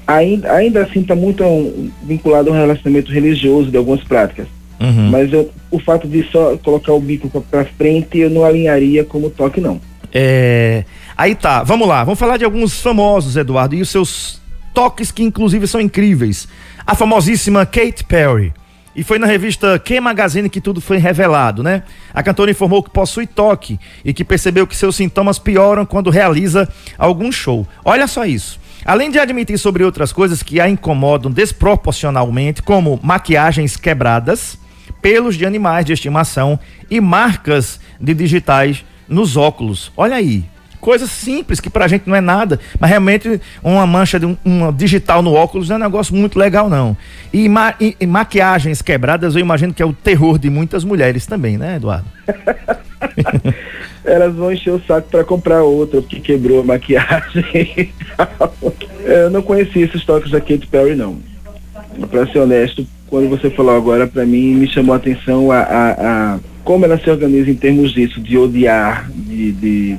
Ainda, 0.06 0.52
ainda 0.52 0.82
assim 0.82 1.00
está 1.00 1.14
muito 1.14 1.44
um, 1.44 1.90
vinculado 2.02 2.50
a 2.50 2.52
um 2.52 2.56
relacionamento 2.56 3.12
religioso 3.12 3.70
de 3.70 3.76
algumas 3.76 4.02
práticas. 4.02 4.46
Uhum. 4.80 5.10
Mas 5.10 5.32
eu, 5.32 5.50
o 5.70 5.78
fato 5.78 6.08
de 6.08 6.22
só 6.32 6.56
colocar 6.56 6.92
o 6.92 7.00
bico 7.00 7.28
para 7.50 7.64
frente 7.64 8.18
eu 8.18 8.30
não 8.30 8.44
alinharia 8.44 9.04
como 9.04 9.30
toque, 9.30 9.60
não. 9.60 9.80
É, 10.12 10.84
Aí 11.20 11.34
tá, 11.34 11.62
vamos 11.62 11.86
lá, 11.86 12.02
vamos 12.02 12.18
falar 12.18 12.38
de 12.38 12.46
alguns 12.46 12.80
famosos, 12.80 13.36
Eduardo, 13.36 13.74
e 13.74 13.82
os 13.82 13.90
seus 13.90 14.40
toques 14.72 15.12
que 15.12 15.22
inclusive 15.22 15.66
são 15.66 15.78
incríveis. 15.78 16.48
A 16.86 16.94
famosíssima 16.94 17.66
Kate 17.66 18.02
Perry. 18.04 18.54
E 18.96 19.04
foi 19.04 19.18
na 19.18 19.26
revista 19.26 19.78
Q 19.78 20.00
Magazine 20.00 20.48
que 20.48 20.62
tudo 20.62 20.80
foi 20.80 20.96
revelado, 20.96 21.62
né? 21.62 21.82
A 22.14 22.22
cantora 22.22 22.50
informou 22.50 22.82
que 22.82 22.88
possui 22.88 23.26
toque 23.26 23.78
e 24.02 24.14
que 24.14 24.24
percebeu 24.24 24.66
que 24.66 24.74
seus 24.74 24.96
sintomas 24.96 25.38
pioram 25.38 25.84
quando 25.84 26.08
realiza 26.08 26.66
algum 26.96 27.30
show. 27.30 27.68
Olha 27.84 28.06
só 28.06 28.24
isso. 28.24 28.58
Além 28.82 29.10
de 29.10 29.18
admitir 29.18 29.58
sobre 29.58 29.84
outras 29.84 30.14
coisas 30.14 30.42
que 30.42 30.58
a 30.58 30.70
incomodam 30.70 31.30
desproporcionalmente, 31.30 32.62
como 32.62 32.98
maquiagens 33.02 33.76
quebradas, 33.76 34.58
pelos 35.02 35.36
de 35.36 35.44
animais 35.44 35.84
de 35.84 35.92
estimação 35.92 36.58
e 36.90 36.98
marcas 36.98 37.78
de 38.00 38.14
digitais 38.14 38.84
nos 39.10 39.36
óculos. 39.36 39.92
Olha 39.96 40.16
aí, 40.16 40.44
coisas 40.80 41.10
simples 41.10 41.60
que 41.60 41.68
pra 41.68 41.86
gente 41.86 42.08
não 42.08 42.16
é 42.16 42.20
nada, 42.20 42.58
mas 42.78 42.88
realmente 42.88 43.40
uma 43.62 43.86
mancha 43.86 44.18
de 44.18 44.26
um, 44.26 44.36
uma 44.44 44.72
digital 44.72 45.22
no 45.22 45.34
óculos 45.34 45.68
não 45.68 45.76
é 45.76 45.78
um 45.78 45.82
negócio 45.82 46.14
muito 46.14 46.38
legal 46.38 46.70
não. 46.70 46.96
E, 47.32 47.48
ma, 47.48 47.74
e, 47.80 47.96
e 48.00 48.06
maquiagens 48.06 48.80
quebradas, 48.80 49.34
eu 49.34 49.40
imagino 49.40 49.74
que 49.74 49.82
é 49.82 49.86
o 49.86 49.92
terror 49.92 50.38
de 50.38 50.48
muitas 50.48 50.84
mulheres 50.84 51.26
também, 51.26 51.58
né, 51.58 51.76
Eduardo? 51.76 52.06
Elas 54.04 54.34
vão 54.34 54.52
encher 54.52 54.72
o 54.72 54.82
saco 54.86 55.08
para 55.10 55.24
comprar 55.24 55.62
outra 55.62 56.00
porque 56.00 56.20
quebrou 56.20 56.60
a 56.60 56.64
maquiagem. 56.64 57.92
eu 59.04 59.30
não 59.30 59.42
conhecia 59.42 59.84
esses 59.84 60.04
toques 60.04 60.30
da 60.30 60.40
Katy 60.40 60.66
Perry 60.66 60.94
não. 60.94 61.18
Para 62.10 62.26
ser 62.26 62.38
honesto, 62.38 62.86
quando 63.08 63.28
você 63.28 63.50
falou 63.50 63.76
agora, 63.76 64.06
para 64.06 64.24
mim 64.24 64.54
me 64.54 64.68
chamou 64.68 64.94
a 64.94 64.96
atenção 64.96 65.50
a, 65.50 65.60
a, 65.60 65.90
a, 65.90 66.38
como 66.64 66.84
ela 66.84 66.98
se 66.98 67.10
organiza 67.10 67.50
em 67.50 67.54
termos 67.54 67.92
disso, 67.92 68.20
de 68.20 68.36
odiar, 68.36 69.10
de, 69.10 69.52
de 69.52 69.98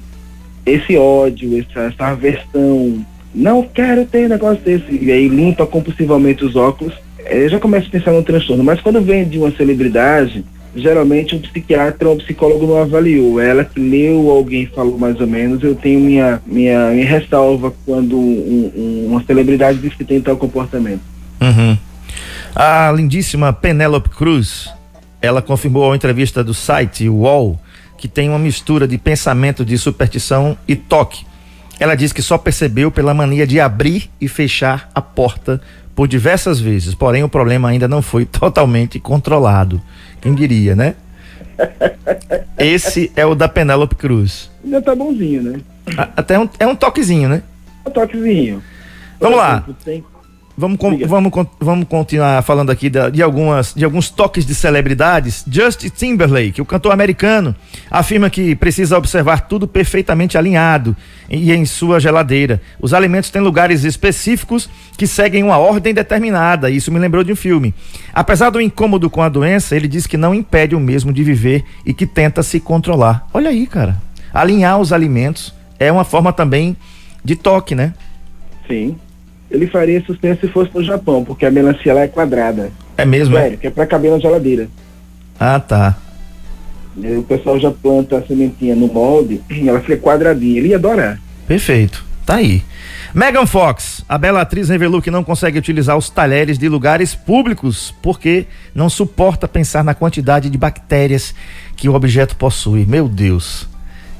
esse 0.66 0.96
ódio, 0.98 1.60
essa, 1.60 1.82
essa 1.82 2.08
aversão, 2.08 3.06
não 3.34 3.64
quero 3.64 4.06
ter 4.06 4.30
negócio 4.30 4.64
desse, 4.64 5.00
e 5.02 5.12
aí 5.12 5.28
limpa 5.28 5.66
compulsivamente 5.66 6.44
os 6.44 6.56
óculos, 6.56 6.94
eu 7.26 7.50
já 7.50 7.60
começo 7.60 7.88
a 7.88 7.92
pensar 7.92 8.12
no 8.12 8.24
transtorno. 8.24 8.64
Mas 8.64 8.82
quando 8.82 9.02
vem 9.02 9.28
de 9.28 9.38
uma 9.38 9.52
celebridade, 9.52 10.44
geralmente 10.76 11.36
um 11.36 11.40
psiquiatra 11.40 12.10
ou 12.10 12.16
um 12.16 12.18
psicólogo 12.18 12.66
não 12.68 12.78
avaliou. 12.78 13.40
Ela 13.40 13.64
que 13.64 13.80
leu, 13.80 14.30
alguém 14.30 14.66
falou 14.68 14.98
mais 14.98 15.20
ou 15.20 15.28
menos, 15.28 15.64
eu 15.64 15.76
tenho 15.76 16.00
minha, 16.00 16.42
minha, 16.46 16.90
minha 16.92 17.06
ressalva 17.06 17.74
quando 17.86 18.18
um, 18.18 18.72
um, 18.76 19.06
uma 19.10 19.24
celebridade 19.24 19.80
diz 19.80 19.94
que 19.94 20.04
tem 20.04 20.22
tal 20.22 20.38
comportamento. 20.38 21.02
Uhum. 21.42 21.78
A 22.56 22.92
lindíssima 22.92 23.54
Penélope 23.54 24.10
Cruz, 24.10 24.70
ela 25.22 25.42
confirmou 25.42 25.92
a 25.92 25.96
entrevista 25.96 26.44
do 26.44 26.54
site 26.54 27.08
UOL 27.08 27.60
que 27.98 28.08
tem 28.08 28.30
uma 28.30 28.40
mistura 28.40 28.88
de 28.88 28.98
pensamento 28.98 29.64
de 29.64 29.78
superstição 29.78 30.58
e 30.68 30.76
toque. 30.76 31.24
Ela 31.80 31.96
diz 31.96 32.12
que 32.12 32.22
só 32.22 32.38
percebeu 32.38 32.90
pela 32.90 33.14
mania 33.14 33.46
de 33.46 33.60
abrir 33.60 34.10
e 34.20 34.28
fechar 34.28 34.90
a 34.94 35.02
porta 35.02 35.62
por 35.96 36.08
diversas 36.08 36.60
vezes, 36.60 36.96
porém 36.96 37.24
o 37.24 37.30
problema 37.30 37.70
ainda 37.70 37.88
não 37.88 38.02
foi 38.02 38.26
totalmente 38.26 39.00
controlado. 39.00 39.80
Quem 40.20 40.34
diria, 40.34 40.76
né? 40.76 40.96
Esse 42.58 43.12
é 43.16 43.26
o 43.26 43.36
da 43.36 43.48
Penélope 43.48 43.96
Cruz. 43.96 44.50
Ainda 44.64 44.82
tá 44.82 44.96
bonzinho, 44.96 45.44
né? 45.44 45.62
Até 46.16 46.40
um, 46.40 46.50
é 46.60 46.66
um 46.66 46.76
toquezinho, 46.76 47.30
né? 47.30 47.44
Um 47.86 47.92
toquezinho. 47.92 48.64
Vamos 49.20 49.38
lá. 49.38 49.64
Tem, 49.86 50.04
Vamos, 50.62 50.78
com, 50.78 50.96
vamos, 51.08 51.32
vamos 51.60 51.88
continuar 51.88 52.44
falando 52.44 52.70
aqui 52.70 52.88
de, 52.88 53.10
de, 53.10 53.24
algumas, 53.24 53.74
de 53.74 53.84
alguns 53.84 54.12
toques 54.12 54.46
de 54.46 54.54
celebridades. 54.54 55.44
Justin 55.50 55.90
Timberlake, 55.90 56.62
o 56.62 56.66
cantor 56.66 56.92
americano, 56.92 57.56
afirma 57.90 58.30
que 58.30 58.56
precisa 58.56 58.96
observar 58.96 59.48
tudo 59.48 59.68
perfeitamente 59.68 60.38
alinhado 60.38 60.96
e 61.28 61.52
em 61.52 61.66
sua 61.66 62.00
geladeira. 62.00 62.62
Os 62.80 62.94
alimentos 62.94 63.32
têm 63.32 63.42
lugares 63.42 63.84
específicos 63.84 64.70
que 64.96 65.08
seguem 65.08 65.42
uma 65.42 65.58
ordem 65.58 65.96
determinada. 65.96 66.70
Isso 66.70 66.92
me 66.92 67.00
lembrou 67.00 67.24
de 67.24 67.32
um 67.32 67.36
filme. 67.36 67.74
Apesar 68.14 68.52
do 68.52 68.62
incômodo 68.62 69.10
com 69.10 69.24
a 69.24 69.30
doença, 69.30 69.76
ele 69.76 69.88
diz 69.88 70.06
que 70.06 70.16
não 70.16 70.36
impede 70.36 70.76
o 70.76 70.80
mesmo 70.80 71.12
de 71.12 71.24
viver 71.24 71.66
e 71.84 71.92
que 71.92 72.06
tenta 72.06 72.44
se 72.44 72.60
controlar. 72.60 73.28
Olha 73.34 73.50
aí, 73.50 73.66
cara. 73.66 74.00
Alinhar 74.32 74.80
os 74.80 74.94
alimentos 74.94 75.56
é 75.80 75.92
uma 75.92 76.04
forma 76.04 76.32
também 76.32 76.78
de 77.26 77.36
toque, 77.36 77.74
né? 77.74 77.96
Sim 78.68 78.96
ele 79.52 79.68
faria 79.68 80.02
sucesso 80.06 80.42
se 80.42 80.48
fosse 80.48 80.72
no 80.74 80.84
Japão, 80.84 81.26
porque 81.26 81.46
a 81.46 81.52
melancia 81.52 81.94
lá 81.94 82.02
é 82.02 82.08
quadrada. 82.08 82.72
É 82.98 83.04
mesmo? 83.06 83.36
Sério, 83.36 83.56
é? 83.56 83.58
que 83.58 83.68
é 83.68 83.70
pra 83.70 83.86
caber 83.86 84.10
na 84.10 84.18
geladeira. 84.18 84.70
Ah, 85.38 85.60
tá. 85.60 85.98
O 86.96 87.24
pessoal 87.24 87.60
já 87.60 87.70
planta 87.70 88.18
a 88.18 88.26
sementinha 88.26 88.76
no 88.76 88.88
molde 88.88 89.42
e 89.50 89.68
ela 89.68 89.82
fica 89.82 89.98
quadradinha. 89.98 90.60
Ele 90.60 90.70
ia 90.70 90.78
adorar. 90.78 91.20
Perfeito. 91.48 92.04
Tá 92.26 92.36
aí. 92.36 92.64
Megan 93.14 93.46
Fox, 93.46 94.06
a 94.08 94.18
bela 94.18 94.40
atriz 94.40 94.70
revelou 94.70 95.02
que 95.02 95.12
não 95.12 95.24
consegue 95.24 95.58
utilizar 95.60 95.98
os 95.98 96.10
talheres 96.10 96.58
de 96.58 96.70
lugares 96.70 97.14
públicos 97.14 97.94
porque 98.02 98.46
não 98.74 98.90
suporta 98.90 99.50
pensar 99.50 99.84
na 99.84 99.94
quantidade 99.94 100.50
de 100.50 100.58
bactérias 100.58 101.36
que 101.76 101.90
o 101.90 101.94
objeto 101.94 102.38
possui. 102.38 102.86
Meu 102.86 103.10
Deus. 103.10 103.68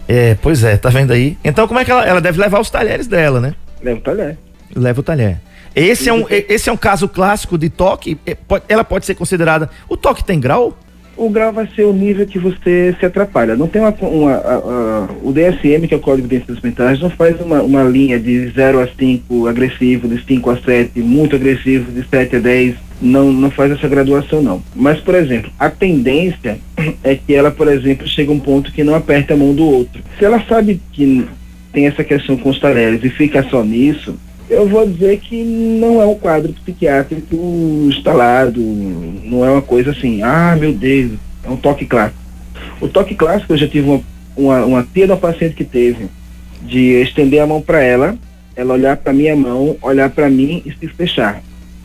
É, 0.10 0.36
pois 0.36 0.62
é, 0.64 0.76
tá 0.76 0.90
vendo 0.90 1.14
aí? 1.14 1.38
Então 1.42 1.68
como 1.70 1.80
é 1.80 1.86
que 1.86 1.92
ela, 1.92 2.06
ela 2.06 2.20
deve 2.20 2.42
levar 2.42 2.60
os 2.60 2.70
talheres 2.70 3.08
dela, 3.08 3.40
né? 3.40 3.54
Leva 3.82 4.00
o 4.00 4.04
talher 4.04 4.38
leva 4.76 5.00
o 5.00 5.04
talher. 5.04 5.40
Esse 5.76 6.10
é 6.10 6.14
um, 6.14 6.26
esse 6.30 6.70
é 6.70 6.74
um 6.74 6.78
caso 6.78 7.08
clássico 7.08 7.58
de 7.58 7.70
toque. 7.70 8.18
É, 8.26 8.36
ela 8.68 8.84
pode 8.84 9.06
ser 9.06 9.16
considerada. 9.16 9.70
O 9.88 9.96
toque 9.96 10.24
tem 10.24 10.40
grau? 10.40 10.78
O 11.16 11.30
grau 11.30 11.54
vai 11.54 11.68
ser 11.76 11.84
o 11.84 11.94
nível 11.94 12.26
que 12.26 12.40
você 12.40 12.96
se 13.00 13.06
atrapalha. 13.06 13.56
Não 13.56 13.68
tem 13.68 13.82
uma. 13.82 13.94
uma 14.02 14.32
a, 14.32 14.56
a, 14.56 15.08
o 15.24 15.32
DSM, 15.32 15.88
que 15.88 15.94
é 15.94 15.98
o 15.98 16.02
Código 16.02 16.28
de 16.28 16.38
Ciências 16.38 16.62
Mentais, 16.62 17.00
não 17.00 17.10
faz 17.10 17.40
uma, 17.40 17.62
uma 17.62 17.84
linha 17.84 18.20
de 18.20 18.50
0 18.50 18.82
a 18.82 18.88
5 18.88 19.48
agressivo, 19.48 20.08
de 20.08 20.24
5 20.26 20.50
a 20.50 20.58
7 20.58 21.00
muito 21.00 21.36
agressivo, 21.36 21.92
de 21.92 22.08
7 22.08 22.38
a 22.38 22.40
10. 22.40 22.76
Não, 23.02 23.32
não 23.32 23.50
faz 23.50 23.72
essa 23.72 23.88
graduação, 23.88 24.44
não. 24.44 24.62
Mas, 24.76 25.00
por 25.00 25.16
exemplo, 25.16 25.52
a 25.58 25.70
tendência 25.70 26.60
é 27.04 27.16
que 27.16 27.34
ela, 27.34 27.50
por 27.50 27.68
exemplo, 27.68 28.08
chega 28.08 28.32
a 28.32 28.36
um 28.36 28.40
ponto 28.40 28.72
que 28.72 28.84
não 28.84 28.94
aperta 28.94 29.34
a 29.34 29.38
mão 29.38 29.54
do 29.54 29.66
outro. 29.66 30.02
Se 30.20 30.26
ela 30.26 30.44
sabe 30.48 30.82
que 30.92 31.26
tem 31.72 31.88
essa 31.88 32.04
questão 32.04 32.38
com 32.38 32.50
os 32.50 32.60
talheres 32.60 33.04
e 33.04 33.10
fica 33.10 33.44
só 33.44 33.64
nisso, 33.64 34.16
eu 34.52 34.68
vou 34.68 34.86
dizer 34.86 35.18
que 35.20 35.42
não 35.42 36.02
é 36.02 36.06
um 36.06 36.14
quadro 36.14 36.52
psiquiátrico 36.52 37.38
instalado, 37.88 38.60
não 38.62 39.46
é 39.46 39.50
uma 39.50 39.62
coisa 39.62 39.92
assim, 39.92 40.22
ah, 40.22 40.58
meu 40.60 40.74
Deus, 40.74 41.14
é 41.42 41.50
um 41.50 41.56
toque 41.56 41.86
clássico. 41.86 42.20
O 42.82 42.88
toque 42.90 43.16
clássico, 43.16 43.54
eu 43.54 43.58
já 43.58 43.68
tive 43.68 43.88
uma, 43.88 44.02
uma, 44.36 44.66
uma 44.66 44.88
tia 44.94 45.08
da 45.08 45.16
paciente 45.16 45.56
que 45.56 45.64
teve, 45.64 46.08
de 46.64 47.02
estender 47.02 47.42
a 47.42 47.48
mão 47.48 47.62
para 47.62 47.82
ela, 47.82 48.18
ela 48.54 48.74
olhar 48.74 48.98
para 48.98 49.14
minha 49.14 49.36
mão, 49.38 49.78
olhar 49.82 50.10
para 50.10 50.30
mim 50.30 50.62
e 50.66 50.74
se 50.74 50.94
fechar. 50.94 51.42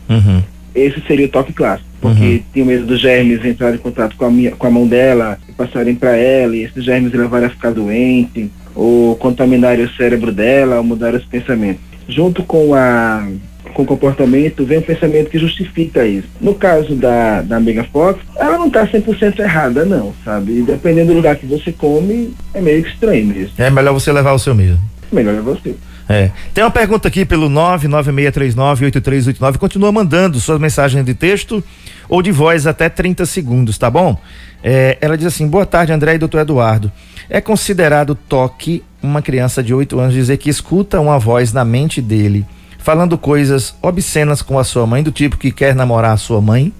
Uhum. 0.09 0.43
Esse 0.75 1.01
seria 1.07 1.25
o 1.25 1.29
toque 1.29 1.53
clássico, 1.53 1.87
porque 2.01 2.21
uhum. 2.21 2.43
tinha 2.51 2.65
medo 2.65 2.85
dos 2.85 2.99
germes 2.99 3.45
entrar 3.45 3.73
em 3.73 3.77
contato 3.77 4.17
com 4.17 4.25
a, 4.25 4.29
minha, 4.29 4.51
com 4.51 4.67
a 4.67 4.71
mão 4.71 4.85
dela, 4.85 5.39
e 5.47 5.53
passarem 5.53 5.95
para 5.95 6.17
ela, 6.17 6.53
e 6.53 6.63
esses 6.63 6.83
germes 6.83 7.13
levarem 7.13 7.47
a 7.47 7.49
ficar 7.49 7.71
doente, 7.71 8.51
ou 8.75 9.15
contaminarem 9.15 9.85
o 9.85 9.93
cérebro 9.93 10.33
dela, 10.33 10.77
ou 10.77 10.83
mudar 10.83 11.15
os 11.15 11.23
pensamentos 11.23 11.86
junto 12.07 12.43
com 12.43 12.73
a 12.73 13.27
com 13.73 13.83
o 13.83 13.85
comportamento, 13.85 14.65
vem 14.65 14.79
um 14.79 14.81
pensamento 14.81 15.29
que 15.29 15.37
justifica 15.37 16.05
isso. 16.05 16.27
No 16.41 16.55
caso 16.55 16.95
da, 16.95 17.41
da 17.43 17.59
Mega 17.59 17.83
Fox, 17.83 18.19
ela 18.35 18.57
não 18.57 18.67
está 18.67 18.87
100% 18.87 19.39
errada, 19.39 19.85
não, 19.85 20.13
sabe? 20.25 20.59
E 20.59 20.61
dependendo 20.63 21.11
do 21.11 21.17
lugar 21.17 21.35
que 21.35 21.45
você 21.45 21.71
come, 21.71 22.33
é 22.53 22.61
meio 22.61 22.79
estranho 22.79 23.27
mesmo. 23.27 23.51
É 23.57 23.69
melhor 23.69 23.93
você 23.93 24.11
levar 24.11 24.33
o 24.33 24.39
seu 24.39 24.55
mesmo. 24.55 24.79
Melhor 25.11 25.35
é 25.35 25.41
você. 25.41 25.75
É. 26.09 26.31
Tem 26.53 26.63
uma 26.63 26.71
pergunta 26.71 27.07
aqui 27.07 27.25
pelo 27.25 27.49
996398389. 27.49 29.57
Continua 29.57 29.91
mandando 29.91 30.39
suas 30.39 30.59
mensagens 30.59 31.05
de 31.05 31.13
texto 31.13 31.63
ou 32.07 32.21
de 32.21 32.31
voz 32.31 32.65
até 32.65 32.87
30 32.87 33.25
segundos, 33.25 33.77
tá 33.77 33.89
bom? 33.89 34.17
É, 34.63 34.97
ela 35.01 35.17
diz 35.17 35.27
assim: 35.27 35.47
boa 35.47 35.65
tarde, 35.65 35.91
André 35.91 36.15
e 36.15 36.17
doutor 36.17 36.41
Eduardo. 36.41 36.91
É 37.29 37.41
considerado 37.41 38.15
toque 38.15 38.83
uma 39.03 39.21
criança 39.21 39.61
de 39.61 39.73
8 39.73 39.99
anos 39.99 40.13
dizer 40.13 40.37
que 40.37 40.49
escuta 40.49 40.99
uma 40.99 41.19
voz 41.19 41.51
na 41.51 41.65
mente 41.65 42.01
dele 42.01 42.45
falando 42.87 43.17
coisas 43.17 43.75
obscenas 43.81 44.41
com 44.41 44.57
a 44.57 44.63
sua 44.63 44.87
mãe, 44.87 45.03
do 45.03 45.11
tipo 45.11 45.35
que 45.35 45.51
quer 45.51 45.75
namorar 45.75 46.13
a 46.13 46.17
sua 46.17 46.39
mãe? 46.39 46.71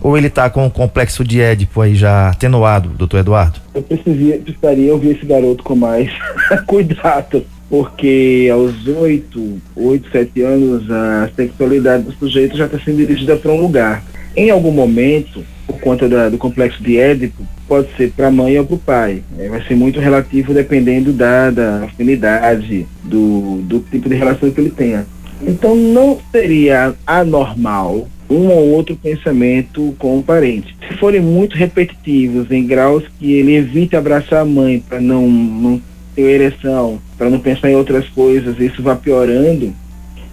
Ou 0.00 0.16
ele 0.16 0.30
tá 0.30 0.48
com 0.48 0.64
um 0.64 0.70
complexo 0.70 1.24
de 1.24 1.40
Édipo 1.40 1.80
aí 1.80 1.96
já 1.96 2.28
atenuado, 2.28 2.90
doutor 2.90 3.18
Eduardo? 3.18 3.58
Eu 3.74 3.82
precisaria, 3.82 4.38
precisaria 4.38 4.92
ouvir 4.92 5.16
esse 5.16 5.26
garoto 5.26 5.64
com 5.64 5.74
mais 5.74 6.08
cuidado, 6.68 7.44
porque 7.68 8.48
aos 8.52 8.86
8, 8.86 9.60
8, 9.74 10.10
7 10.10 10.42
anos 10.42 10.90
a 10.90 11.30
sexualidade 11.34 12.04
do 12.04 12.12
sujeito 12.12 12.56
já 12.56 12.66
está 12.66 12.78
sendo 12.78 12.98
dirigida 12.98 13.36
para 13.36 13.52
um 13.52 13.60
lugar. 13.60 14.04
Em 14.36 14.50
algum 14.50 14.70
momento, 14.70 15.42
por 15.66 15.80
conta 15.80 16.08
da, 16.08 16.28
do 16.28 16.38
complexo 16.38 16.82
de 16.82 16.98
Édipo, 16.98 17.42
pode 17.66 17.88
ser 17.96 18.12
para 18.12 18.28
a 18.28 18.30
mãe 18.30 18.58
ou 18.58 18.64
para 18.64 18.76
o 18.76 18.78
pai. 18.78 19.22
É, 19.38 19.48
vai 19.48 19.62
ser 19.66 19.74
muito 19.74 19.98
relativo 19.98 20.54
dependendo 20.54 21.12
da, 21.12 21.50
da 21.50 21.84
afinidade, 21.84 22.86
do, 23.02 23.62
do 23.62 23.80
tipo 23.80 24.08
de 24.08 24.14
relação 24.14 24.50
que 24.50 24.60
ele 24.60 24.70
tenha. 24.70 25.06
Então 25.42 25.74
não 25.74 26.18
seria 26.30 26.94
anormal 27.06 28.08
um 28.28 28.48
ou 28.48 28.70
outro 28.70 28.96
pensamento 28.96 29.94
com 29.98 30.18
o 30.18 30.22
parente. 30.22 30.76
Se 30.88 30.96
forem 30.96 31.20
muito 31.20 31.56
repetitivos, 31.56 32.50
em 32.50 32.66
graus 32.66 33.04
que 33.18 33.32
ele 33.32 33.54
evite 33.54 33.96
abraçar 33.96 34.40
a 34.40 34.44
mãe 34.44 34.82
para 34.86 35.00
não, 35.00 35.28
não 35.28 35.80
ter 36.16 36.22
ereção, 36.22 36.98
para 37.18 37.30
não 37.30 37.38
pensar 37.38 37.70
em 37.70 37.76
outras 37.76 38.08
coisas, 38.08 38.58
isso 38.58 38.82
vai 38.82 38.96
piorando 38.96 39.72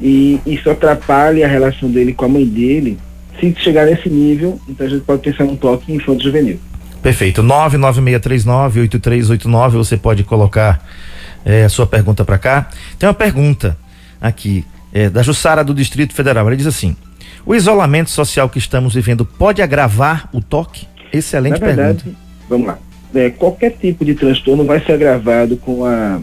e 0.01 0.39
isso 0.45 0.69
atrapalha 0.69 1.45
a 1.45 1.49
relação 1.49 1.91
dele 1.91 2.13
com 2.13 2.23
a 2.25 2.29
mãe 2.29 2.45
dele, 2.45 2.97
Se 3.39 3.55
chegar 3.59 3.85
nesse 3.85 4.09
nível, 4.09 4.59
então 4.67 4.87
a 4.87 4.89
gente 4.89 5.03
pode 5.03 5.21
pensar 5.21 5.43
num 5.43 5.55
toque 5.55 5.93
infanto 5.93 6.23
juvenil. 6.23 6.59
Perfeito. 7.01 7.43
996398389, 7.43 9.69
você 9.71 9.97
pode 9.97 10.23
colocar 10.23 10.87
é, 11.43 11.65
a 11.65 11.69
sua 11.69 11.85
pergunta 11.85 12.23
para 12.23 12.37
cá. 12.37 12.69
Tem 12.97 13.07
uma 13.07 13.13
pergunta 13.13 13.77
aqui 14.21 14.65
é, 14.93 15.09
da 15.09 15.21
Jussara 15.21 15.61
do 15.63 15.73
Distrito 15.73 16.13
Federal. 16.13 16.47
Ela 16.47 16.55
diz 16.55 16.67
assim: 16.67 16.95
o 17.45 17.53
isolamento 17.53 18.09
social 18.09 18.47
que 18.47 18.57
estamos 18.57 18.93
vivendo 18.93 19.25
pode 19.25 19.61
agravar 19.61 20.29
o 20.31 20.41
toque? 20.41 20.87
Excelente 21.11 21.59
Na 21.59 21.67
verdade, 21.67 22.03
pergunta. 22.03 22.23
Vamos 22.49 22.67
lá. 22.67 22.77
É, 23.13 23.29
qualquer 23.29 23.71
tipo 23.71 24.03
de 24.03 24.15
transtorno 24.15 24.63
vai 24.65 24.83
ser 24.83 24.93
agravado 24.93 25.57
com 25.57 25.85
a, 25.85 26.19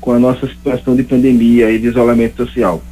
com 0.00 0.12
a 0.12 0.18
nossa 0.18 0.46
situação 0.46 0.96
de 0.96 1.02
pandemia 1.02 1.70
e 1.70 1.78
de 1.78 1.88
isolamento 1.88 2.44
social. 2.44 2.82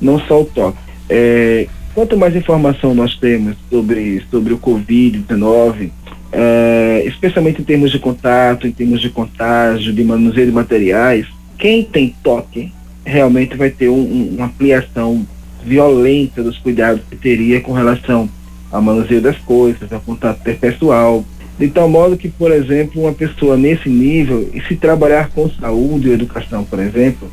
Não 0.00 0.18
só 0.20 0.42
o 0.42 0.44
toque. 0.44 0.78
É, 1.08 1.66
quanto 1.94 2.16
mais 2.16 2.34
informação 2.34 2.94
nós 2.94 3.16
temos 3.16 3.56
sobre, 3.70 4.22
sobre 4.30 4.52
o 4.52 4.58
Covid-19, 4.58 5.90
é, 6.32 7.04
especialmente 7.06 7.60
em 7.60 7.64
termos 7.64 7.92
de 7.92 7.98
contato, 7.98 8.66
em 8.66 8.72
termos 8.72 9.00
de 9.00 9.10
contágio, 9.10 9.92
de 9.92 10.02
manuseio 10.02 10.46
de 10.46 10.52
materiais, 10.52 11.26
quem 11.58 11.84
tem 11.84 12.14
toque 12.22 12.72
realmente 13.04 13.56
vai 13.56 13.70
ter 13.70 13.88
um, 13.88 14.00
um, 14.00 14.34
uma 14.36 14.46
ampliação 14.46 15.26
violenta 15.64 16.42
dos 16.42 16.58
cuidados 16.58 17.02
que 17.08 17.16
teria 17.16 17.60
com 17.60 17.72
relação 17.72 18.28
ao 18.70 18.82
manuseio 18.82 19.20
das 19.20 19.38
coisas, 19.38 19.92
ao 19.92 20.00
contato 20.00 20.42
pessoal. 20.58 21.24
De 21.58 21.68
tal 21.68 21.88
modo 21.88 22.16
que, 22.16 22.28
por 22.28 22.50
exemplo, 22.50 23.02
uma 23.02 23.12
pessoa 23.12 23.56
nesse 23.56 23.88
nível, 23.88 24.50
e 24.52 24.60
se 24.62 24.74
trabalhar 24.74 25.30
com 25.30 25.48
saúde 25.48 26.08
ou 26.08 26.14
educação, 26.14 26.64
por 26.64 26.80
exemplo, 26.80 27.30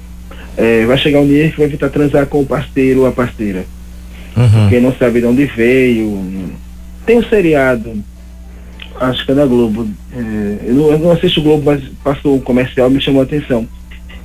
é, 0.56 0.86
vai 0.86 0.98
chegar 0.98 1.20
um 1.20 1.26
nível 1.26 1.52
que 1.52 1.58
vai 1.58 1.66
evitar 1.66 1.90
transar 1.90 2.28
com 2.28 2.42
o 2.42 2.46
parceiro 2.46 3.02
ou 3.02 3.08
a 3.08 3.12
parceira. 3.12 3.66
Uhum. 4.38 4.50
Porque 4.50 4.80
não 4.80 4.94
sabe 4.96 5.22
de 5.22 5.26
onde 5.26 5.46
veio. 5.46 6.52
Tem 7.06 7.18
um 7.18 7.24
seriado, 7.24 7.94
acho 9.00 9.26
que 9.26 9.32
é 9.32 9.36
da 9.36 9.46
Globo. 9.46 9.88
É, 10.14 10.58
eu, 10.68 10.76
não, 10.76 10.92
eu 10.92 11.00
não 11.00 11.12
assisto 11.12 11.40
o 11.40 11.44
Globo, 11.44 11.64
mas 11.66 11.84
passou 12.04 12.38
o 12.38 12.42
comercial 12.42 12.90
me 12.90 13.02
chamou 13.02 13.22
a 13.22 13.26
atenção. 13.26 13.68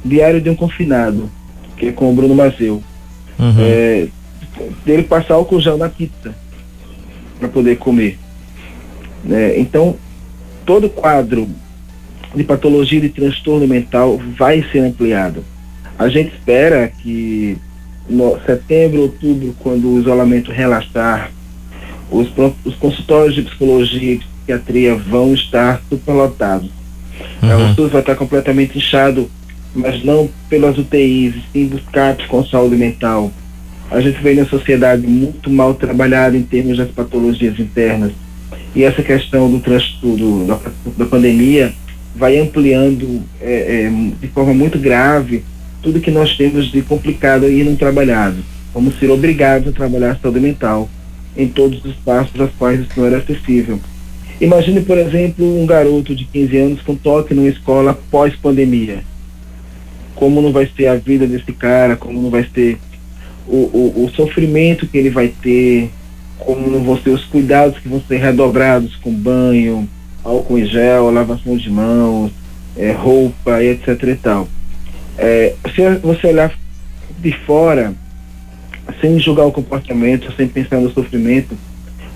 Diário 0.04 0.40
de 0.40 0.50
um 0.50 0.54
Confinado, 0.54 1.30
que 1.76 1.86
é 1.86 1.92
com 1.92 2.10
o 2.10 2.14
Bruno 2.14 2.34
Mazeu. 2.34 2.82
Uhum. 3.38 3.54
É, 3.60 4.08
dele 4.84 5.02
passar 5.02 5.34
álcool 5.34 5.60
gel 5.60 5.76
na 5.78 5.88
pizza 5.88 6.34
para 7.38 7.48
poder 7.48 7.76
comer. 7.76 8.18
Né? 9.26 9.58
Então, 9.58 9.96
todo 10.64 10.88
quadro 10.88 11.48
de 12.34 12.44
patologia 12.44 13.00
de 13.00 13.08
transtorno 13.08 13.66
mental 13.66 14.20
vai 14.38 14.64
ser 14.70 14.80
ampliado. 14.80 15.44
A 15.98 16.08
gente 16.08 16.34
espera 16.34 16.88
que 16.88 17.56
no 18.08 18.38
setembro, 18.46 19.02
outubro, 19.02 19.54
quando 19.58 19.88
o 19.88 20.00
isolamento 20.00 20.50
relaxar, 20.50 21.30
os, 22.10 22.28
os 22.64 22.74
consultórios 22.76 23.34
de 23.34 23.42
psicologia 23.42 24.14
e 24.14 24.18
psiquiatria 24.18 24.94
vão 24.94 25.34
estar 25.34 25.82
superlotados. 25.88 26.70
Uhum. 27.42 27.72
O 27.72 27.74
SUS 27.74 27.90
vai 27.90 28.00
estar 28.00 28.14
completamente 28.14 28.78
inchado 28.78 29.28
mas 29.76 30.02
não 30.02 30.28
pelas 30.48 30.78
UTIs, 30.78 31.34
sim 31.52 31.66
dos 31.66 31.82
CAPs 31.92 32.26
com 32.26 32.44
saúde 32.44 32.76
mental. 32.76 33.30
A 33.90 34.00
gente 34.00 34.20
vê 34.20 34.34
na 34.34 34.46
sociedade 34.46 35.06
muito 35.06 35.50
mal 35.50 35.74
trabalhada 35.74 36.36
em 36.36 36.42
termos 36.42 36.78
das 36.78 36.90
patologias 36.90 37.58
internas. 37.60 38.12
E 38.74 38.84
essa 38.84 39.02
questão 39.02 39.50
do 39.50 39.60
transtorno 39.60 40.46
da, 40.46 40.58
da 40.96 41.04
pandemia 41.06 41.72
vai 42.14 42.38
ampliando 42.38 43.22
é, 43.40 43.84
é, 43.84 43.92
de 44.20 44.28
forma 44.28 44.54
muito 44.54 44.78
grave 44.78 45.44
tudo 45.82 46.00
que 46.00 46.10
nós 46.10 46.36
temos 46.36 46.70
de 46.70 46.82
complicado 46.82 47.50
e 47.50 47.62
não 47.62 47.76
trabalhado. 47.76 48.36
Vamos 48.74 48.98
ser 48.98 49.10
obrigados 49.10 49.68
a 49.68 49.72
trabalhar 49.72 50.12
a 50.12 50.16
saúde 50.16 50.40
mental 50.40 50.88
em 51.36 51.48
todos 51.48 51.84
os 51.84 51.92
espaços 51.92 52.38
aos 52.40 52.50
quais 52.58 52.80
isso 52.80 52.90
não 52.96 53.06
era 53.06 53.18
acessível. 53.18 53.78
Imagine, 54.40 54.80
por 54.82 54.98
exemplo, 54.98 55.60
um 55.60 55.66
garoto 55.66 56.14
de 56.14 56.24
15 56.24 56.56
anos 56.56 56.82
com 56.82 56.94
toque 56.94 57.32
numa 57.32 57.48
escola 57.48 57.98
pós-pandemia 58.10 59.02
como 60.16 60.40
não 60.40 60.50
vai 60.50 60.68
ser 60.74 60.88
a 60.88 60.96
vida 60.96 61.26
desse 61.26 61.52
cara, 61.52 61.94
como 61.94 62.20
não 62.20 62.30
vai 62.30 62.48
ser 62.52 62.78
o, 63.46 63.56
o, 63.56 64.04
o 64.04 64.10
sofrimento 64.16 64.86
que 64.88 64.98
ele 64.98 65.10
vai 65.10 65.28
ter, 65.28 65.90
como 66.38 67.00
ser 67.02 67.10
os 67.10 67.24
cuidados 67.24 67.78
que 67.78 67.88
vão 67.88 68.00
ser 68.06 68.18
redobrados 68.18 68.96
com 68.96 69.12
banho, 69.12 69.88
álcool 70.24 70.58
em 70.58 70.66
gel, 70.66 71.10
lavação 71.10 71.56
de 71.56 71.70
mãos, 71.70 72.30
é, 72.76 72.92
roupa 72.92 73.62
e 73.62 73.70
etc 73.70 74.02
e 74.02 74.14
tal. 74.16 74.48
É, 75.18 75.54
se 75.74 75.82
você 76.02 76.26
olhar 76.28 76.52
de 77.18 77.32
fora, 77.44 77.94
sem 79.00 79.18
julgar 79.18 79.46
o 79.46 79.52
comportamento, 79.52 80.32
sem 80.36 80.46
pensar 80.46 80.80
no 80.80 80.92
sofrimento, 80.92 81.56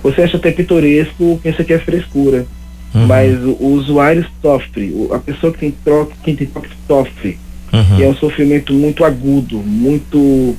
você 0.02 0.22
acha 0.22 0.36
até 0.36 0.50
pitoresco, 0.50 1.40
pensa 1.42 1.64
que 1.64 1.72
é 1.72 1.78
frescura. 1.78 2.46
Uhum. 2.94 3.06
Mas 3.06 3.38
o, 3.40 3.56
o, 3.60 3.72
usuário 3.74 4.26
sofre, 4.42 4.92
a 5.12 5.18
pessoa 5.18 5.52
que 5.52 5.60
tem 5.60 5.70
troca, 5.70 6.12
quem 6.24 6.34
tem 6.34 6.46
troca 6.46 6.68
sofre 6.88 7.38
uhum. 7.72 7.96
que 7.96 8.02
é 8.02 8.08
um 8.08 8.14
sofrimento 8.14 8.72
muito 8.72 9.04
agudo, 9.04 9.58
muito. 9.58 10.56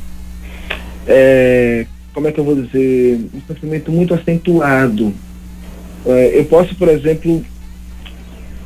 É, 1.07 1.85
como 2.13 2.27
é 2.27 2.31
que 2.31 2.39
eu 2.39 2.43
vou 2.43 2.55
dizer? 2.55 3.19
Um 3.33 3.41
sofrimento 3.47 3.91
muito 3.91 4.13
acentuado. 4.13 5.13
É, 6.05 6.39
eu 6.39 6.45
posso, 6.45 6.75
por 6.75 6.87
exemplo, 6.89 7.43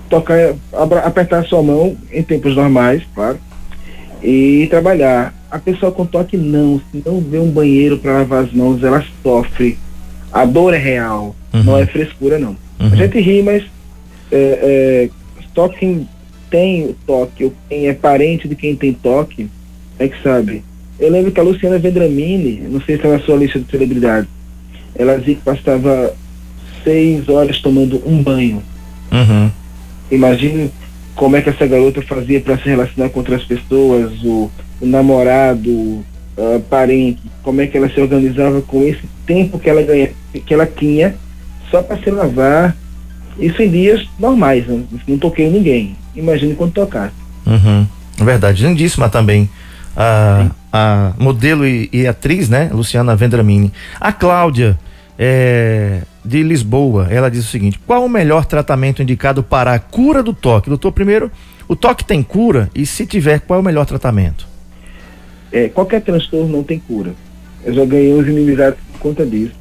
tocar, 0.09 0.55
apertar 1.03 1.39
a 1.39 1.43
sua 1.43 1.61
mão 1.61 1.95
em 2.11 2.23
tempos 2.23 2.55
normais, 2.55 3.03
claro, 3.13 3.39
e 4.23 4.67
trabalhar. 4.69 5.33
A 5.49 5.59
pessoa 5.59 5.91
com 5.91 6.05
toque 6.05 6.37
não, 6.37 6.81
se 6.91 7.01
não 7.05 7.21
vê 7.21 7.37
um 7.37 7.49
banheiro 7.49 7.97
para 7.97 8.19
lavar 8.19 8.43
as 8.43 8.51
mãos, 8.51 8.83
ela 8.83 9.05
sofre. 9.23 9.77
A 10.31 10.43
dor 10.45 10.73
é 10.73 10.77
real, 10.77 11.35
uhum. 11.53 11.63
não 11.63 11.77
é 11.77 11.85
frescura 11.85 12.37
não. 12.37 12.57
Uhum. 12.79 12.91
A 12.91 12.95
gente 12.95 13.19
ri, 13.19 13.41
mas 13.41 13.63
é, 14.31 15.09
é, 15.09 15.09
toque 15.53 16.05
tem 16.49 16.85
o 16.85 16.95
toque, 17.07 17.45
ou 17.45 17.53
quem 17.67 17.87
é 17.87 17.93
parente 17.93 18.47
de 18.47 18.55
quem 18.55 18.75
tem 18.75 18.93
toque, 18.93 19.49
é 19.97 20.07
que 20.07 20.21
sabe. 20.21 20.63
Eu 20.99 21.11
lembro 21.11 21.31
que 21.31 21.39
a 21.39 21.43
Luciana 21.43 21.77
Vendramini, 21.77 22.61
não 22.69 22.79
sei 22.81 22.95
se 22.95 23.01
está 23.01 23.09
na 23.09 23.19
sua 23.19 23.35
lista 23.37 23.59
de 23.59 23.69
celebridades, 23.69 24.29
ela 24.95 25.17
dizia 25.17 25.35
que 25.35 25.41
passava 25.41 26.13
seis 26.83 27.27
horas 27.27 27.59
tomando 27.59 28.01
um 28.05 28.21
banho. 28.21 28.63
Uhum. 29.11 29.51
Imagine 30.09 30.71
como 31.15 31.35
é 31.35 31.41
que 31.41 31.49
essa 31.49 31.65
garota 31.65 32.01
fazia 32.01 32.39
para 32.39 32.57
se 32.57 32.69
relacionar 32.69 33.09
com 33.09 33.19
outras 33.19 33.43
pessoas, 33.43 34.11
o, 34.23 34.49
o 34.79 34.85
namorado, 34.85 35.71
uh, 35.71 36.59
parente, 36.69 37.21
como 37.43 37.61
é 37.61 37.67
que 37.67 37.77
ela 37.77 37.89
se 37.89 37.99
organizava 37.99 38.61
com 38.61 38.83
esse 38.83 39.03
tempo 39.25 39.59
que 39.59 39.69
ela 39.69 39.81
ganha, 39.81 40.11
que 40.45 40.53
ela 40.53 40.65
tinha 40.65 41.15
só 41.69 41.81
para 41.81 41.97
se 41.97 42.09
lavar. 42.09 42.75
Isso 43.37 43.61
em 43.61 43.69
dias 43.69 44.07
normais, 44.17 44.65
não, 44.65 44.83
não 45.07 45.17
toquei 45.17 45.49
ninguém 45.49 45.95
imagine 46.15 46.55
quando 46.55 46.71
tocasse. 46.71 47.13
Uhum. 47.45 47.85
Verdade, 48.17 48.65
lindíssima 48.65 49.09
também. 49.09 49.49
A, 49.95 50.49
a 50.75 51.13
modelo 51.17 51.65
e, 51.65 51.89
e, 51.93 52.05
atriz, 52.05 52.49
né? 52.49 52.69
Luciana 52.73 53.15
Vendramini. 53.15 53.71
A 53.99 54.11
Cláudia, 54.11 54.77
é, 55.17 56.01
de 56.23 56.43
Lisboa, 56.43 57.07
ela 57.09 57.29
diz 57.29 57.45
o 57.45 57.49
seguinte: 57.49 57.79
qual 57.87 58.03
o 58.03 58.09
melhor 58.09 58.45
tratamento 58.45 59.01
indicado 59.01 59.41
para 59.41 59.73
a 59.73 59.79
cura 59.79 60.21
do 60.21 60.33
toque? 60.33 60.67
Doutor, 60.67 60.91
primeiro, 60.91 61.31
o 61.67 61.75
toque 61.75 62.03
tem 62.03 62.21
cura? 62.21 62.69
E 62.75 62.85
se 62.85 63.05
tiver, 63.05 63.39
qual 63.39 63.57
é 63.57 63.61
o 63.61 63.65
melhor 63.65 63.85
tratamento? 63.85 64.45
É, 65.51 65.69
qualquer 65.69 66.01
transtorno 66.01 66.49
não 66.49 66.63
tem 66.63 66.77
cura. 66.77 67.13
Eu 67.63 67.73
já 67.73 67.85
ganhei 67.85 68.13
uns 68.13 68.27
inimizades 68.27 68.77
por 68.91 68.99
conta 68.99 69.25
disso. 69.25 69.53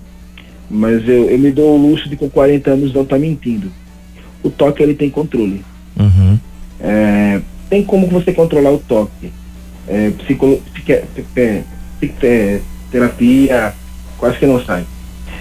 Mas 0.69 1.09
eu, 1.09 1.31
eu 1.31 1.39
me 1.39 1.53
dou 1.53 1.79
o 1.79 1.91
luxo 1.91 2.09
de 2.09 2.17
com 2.17 2.29
40 2.29 2.71
anos 2.71 2.93
não 2.93 3.03
estar 3.03 3.15
tá 3.15 3.21
mentindo. 3.21 3.71
O 4.43 4.51
toque 4.51 4.83
ele 4.83 4.95
tem 4.95 5.09
controle. 5.09 5.65
Uhum. 5.97 6.39
É, 6.81 7.41
tem 7.71 7.85
como 7.85 8.09
você 8.09 8.33
controlar 8.33 8.73
o 8.73 8.79
toque. 8.79 9.31
É, 9.89 10.11
terapia, 12.91 13.75
quase 14.19 14.39
que 14.39 14.47
não 14.47 14.65
sai. 14.65 14.85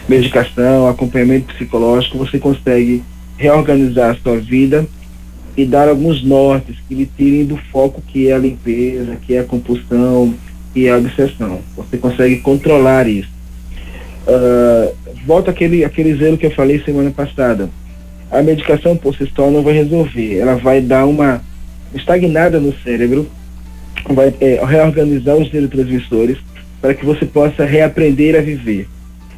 Medicação, 0.08 0.88
acompanhamento 0.88 1.54
psicológico, 1.54 2.18
você 2.18 2.38
consegue 2.38 3.04
reorganizar 3.38 4.12
a 4.12 4.16
sua 4.16 4.38
vida 4.38 4.86
e 5.56 5.66
dar 5.66 5.88
alguns 5.88 6.24
nortes 6.24 6.76
que 6.88 6.96
lhe 6.96 7.06
tirem 7.06 7.46
do 7.46 7.58
foco 7.72 8.02
que 8.02 8.30
é 8.30 8.34
a 8.34 8.38
limpeza, 8.38 9.18
que 9.22 9.36
é 9.36 9.40
a 9.40 9.44
compulsão, 9.44 10.34
que 10.74 10.88
é 10.88 10.92
a 10.92 10.98
obsessão. 10.98 11.60
Você 11.78 11.98
consegue 11.98 12.38
controlar 12.38 13.08
isso. 13.08 13.32
Uh, 14.28 14.96
volta 15.26 15.52
aquele, 15.52 15.86
aquele 15.86 16.16
zelo 16.16 16.38
que 16.38 16.46
eu 16.46 16.52
falei 16.52 16.82
semana 16.84 17.12
passada 17.12 17.70
a 18.34 18.42
medicação 18.42 18.98
por 18.98 19.16
si 19.16 19.32
só 19.36 19.52
não 19.52 19.62
vai 19.62 19.76
resolver. 19.76 20.40
Ela 20.40 20.56
vai 20.56 20.82
dar 20.82 21.06
uma 21.06 21.42
estagnada 21.94 22.60
no 22.60 22.74
cérebro, 22.80 23.30
vai 24.10 24.34
é, 24.40 24.64
reorganizar 24.66 25.36
os 25.36 25.52
neurotransmissores 25.52 26.38
para 26.82 26.94
que 26.94 27.06
você 27.06 27.26
possa 27.26 27.66
reaprender 27.66 28.36
a 28.36 28.42
viver. 28.42 28.88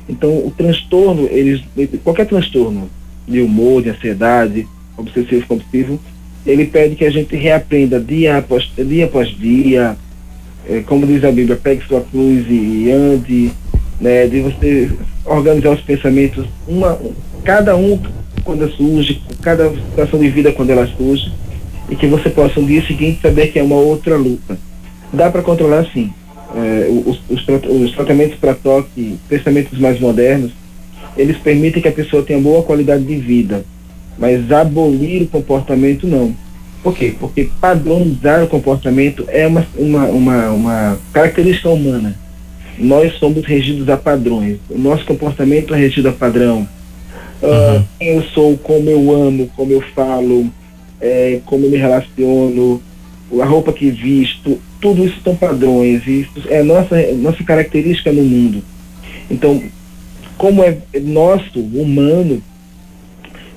Então, 0.08 0.30
o 0.30 0.54
transtorno, 0.56 1.28
eles, 1.32 1.62
qualquer 2.04 2.26
transtorno 2.26 2.90
de 3.28 3.42
humor, 3.42 3.82
de 3.82 3.90
ansiedade, 3.90 4.68
obsessivo 4.98 5.46
compulsivo, 5.48 6.00
ele 6.46 6.66
pede 6.66 6.96
que 6.96 7.06
a 7.06 7.10
gente 7.10 7.36
reaprenda 7.36 8.00
dia 8.00 8.38
após 8.38 8.70
dia, 8.78 9.06
após 9.06 9.30
dia 9.30 9.98
é, 10.68 10.82
como 10.82 11.06
diz 11.06 11.24
a 11.24 11.32
Bíblia, 11.32 11.56
pegue 11.56 11.86
sua 11.88 12.02
cruz 12.02 12.46
e 12.50 12.92
ande, 12.92 13.52
né, 14.02 14.26
de 14.28 14.42
você 14.42 14.92
organizar 15.24 15.72
os 15.72 15.82
pensamentos, 15.82 16.46
uma, 16.68 17.00
cada 17.44 17.76
um 17.76 18.00
quando 18.44 18.70
surge, 18.72 19.22
cada 19.42 19.70
situação 19.70 20.20
de 20.20 20.30
vida 20.30 20.52
quando 20.52 20.72
ela 20.72 20.88
surge, 20.88 21.32
e 21.90 21.96
que 21.96 22.08
você 22.08 22.30
possa 22.30 22.60
no 22.60 22.68
dia 22.68 22.86
seguinte 22.86 23.22
saber 23.22 23.48
que 23.48 23.60
é 23.60 23.64
uma 23.64 23.76
outra 23.76 24.16
luta. 24.16 24.58
Dá 25.14 25.30
para 25.30 25.42
controlar 25.42 25.86
sim. 25.94 26.12
É, 26.56 26.88
os, 26.90 27.20
os, 27.30 27.46
os, 27.48 27.92
tratamentos 27.92 28.38
para 28.38 28.54
toque, 28.54 29.18
pensamentos 29.28 29.78
mais 29.78 30.00
modernos, 30.00 30.52
eles 31.18 31.38
permitem 31.38 31.82
que 31.82 31.88
a 31.88 31.92
pessoa 31.92 32.24
tenha 32.24 32.40
boa 32.40 32.64
qualidade 32.64 33.04
de 33.04 33.16
vida, 33.16 33.66
mas 34.18 34.50
abolir 34.52 35.24
o 35.24 35.28
comportamento 35.28 36.08
não. 36.08 36.34
Por 36.82 36.96
quê? 36.96 37.14
Porque 37.20 37.50
padronizar 37.60 38.44
o 38.44 38.48
comportamento 38.48 39.26
é 39.28 39.48
uma, 39.48 39.66
uma, 39.76 40.06
uma, 40.06 40.50
uma 40.52 41.00
característica 41.12 41.70
humana. 41.70 42.16
Nós 42.78 43.14
somos 43.18 43.44
regidos 43.46 43.90
a 43.90 43.98
padrões. 43.98 44.58
O 44.70 44.78
nosso 44.78 45.04
comportamento 45.06 45.74
é 45.74 45.78
regido 45.78 46.10
a 46.10 46.12
padrão. 46.12 46.68
Uh, 47.42 47.48
uhum. 47.48 47.84
Quem 47.98 48.08
eu 48.10 48.24
sou, 48.26 48.58
como 48.58 48.90
eu 48.90 49.12
amo, 49.12 49.50
como 49.56 49.72
eu 49.72 49.82
falo, 49.96 50.50
é, 51.06 51.40
como 51.46 51.66
eu 51.66 51.70
me 51.70 51.78
relaciono, 51.78 52.82
a 53.40 53.46
roupa 53.46 53.72
que 53.72 53.92
visto, 53.92 54.60
tudo 54.82 55.06
isso 55.06 55.22
são 55.24 55.36
padrões. 55.36 56.06
Isso 56.08 56.42
é 56.50 56.64
nossa, 56.64 57.00
nossa 57.14 57.44
característica 57.44 58.12
no 58.12 58.24
mundo. 58.24 58.64
Então, 59.30 59.62
como 60.36 60.64
é 60.64 60.78
nosso, 61.00 61.60
humano, 61.60 62.42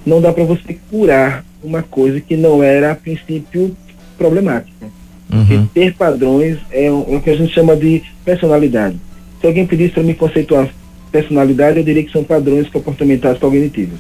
não 0.04 0.20
dá 0.20 0.30
para 0.30 0.44
você 0.44 0.78
curar 0.90 1.42
uma 1.64 1.82
coisa 1.82 2.20
que 2.20 2.36
não 2.36 2.62
era 2.62 2.92
a 2.92 2.94
princípio 2.94 3.74
problemática. 4.18 4.98
Uhum. 5.30 5.66
ter 5.66 5.92
padrões 5.92 6.56
é 6.70 6.90
o, 6.90 7.06
é 7.06 7.16
o, 7.16 7.20
que 7.20 7.28
a 7.28 7.36
gente 7.36 7.52
chama 7.52 7.76
de 7.76 8.02
personalidade. 8.24 8.96
Se 9.38 9.46
alguém 9.46 9.66
pedisse 9.66 9.92
para 9.92 10.02
me 10.02 10.14
conceituar 10.14 10.70
personalidade, 11.12 11.78
eu 11.78 11.84
diria 11.84 12.02
que 12.02 12.10
são 12.10 12.24
padrões 12.24 12.66
comportamentais 12.70 13.38
cognitivos. 13.38 13.98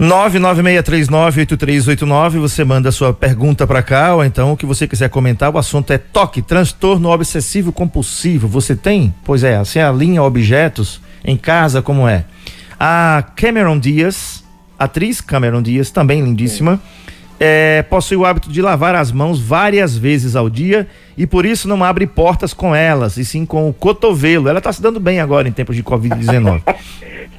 996398389, 0.00 2.38
você 2.38 2.64
manda 2.64 2.90
sua 2.90 3.12
pergunta 3.14 3.64
para 3.66 3.82
cá, 3.82 4.14
ou 4.14 4.24
então 4.24 4.52
o 4.52 4.56
que 4.56 4.64
você 4.66 4.86
quiser 4.88 5.08
comentar, 5.08 5.54
o 5.54 5.58
assunto 5.58 5.92
é 5.92 5.98
toque, 5.98 6.42
transtorno 6.42 7.10
obsessivo 7.10 7.72
compulsivo. 7.72 8.48
Você 8.48 8.74
tem? 8.74 9.14
Pois 9.24 9.44
é, 9.44 9.54
assim 9.56 9.78
alinha 9.78 10.20
objetos 10.22 11.00
em 11.24 11.36
casa, 11.36 11.80
como 11.80 12.08
é? 12.08 12.24
A 12.78 13.24
Cameron 13.36 13.78
Dias, 13.78 14.42
atriz 14.76 15.20
Cameron 15.20 15.62
Dias, 15.62 15.92
também 15.92 16.20
lindíssima, 16.22 16.80
é, 17.38 17.82
possui 17.82 18.16
o 18.16 18.24
hábito 18.24 18.50
de 18.50 18.60
lavar 18.60 18.96
as 18.96 19.12
mãos 19.12 19.40
várias 19.40 19.96
vezes 19.96 20.34
ao 20.34 20.50
dia 20.50 20.88
e 21.16 21.24
por 21.26 21.46
isso 21.46 21.68
não 21.68 21.84
abre 21.84 22.04
portas 22.06 22.52
com 22.52 22.74
elas, 22.74 23.16
e 23.16 23.24
sim 23.24 23.46
com 23.46 23.68
o 23.68 23.72
cotovelo. 23.72 24.48
Ela 24.48 24.58
está 24.58 24.72
se 24.72 24.82
dando 24.82 24.98
bem 24.98 25.20
agora 25.20 25.48
em 25.48 25.52
tempos 25.52 25.76
de 25.76 25.84
Covid-19. 25.84 26.62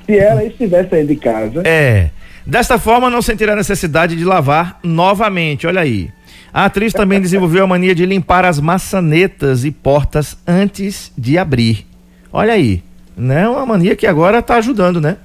se 0.05 0.17
ela 0.17 0.41
estivesse 0.43 0.95
aí 0.95 1.05
de 1.05 1.17
casa. 1.17 1.61
É. 1.65 2.11
Desta 2.45 2.77
forma, 2.77 3.09
não 3.09 3.21
sentirá 3.21 3.55
necessidade 3.55 4.15
de 4.15 4.23
lavar 4.23 4.79
novamente. 4.83 5.65
Olha 5.65 5.81
aí. 5.81 6.09
A 6.53 6.65
atriz 6.65 6.93
também 6.93 7.19
desenvolveu 7.19 7.63
a 7.63 7.67
mania 7.67 7.93
de 7.93 8.05
limpar 8.05 8.45
as 8.45 8.59
maçanetas 8.59 9.65
e 9.65 9.71
portas 9.71 10.37
antes 10.47 11.11
de 11.17 11.37
abrir. 11.37 11.85
Olha 12.31 12.53
aí. 12.53 12.83
Né? 13.17 13.47
Uma 13.47 13.65
mania 13.65 13.95
que 13.95 14.07
agora 14.07 14.39
está 14.39 14.55
ajudando, 14.55 15.01
né? 15.01 15.17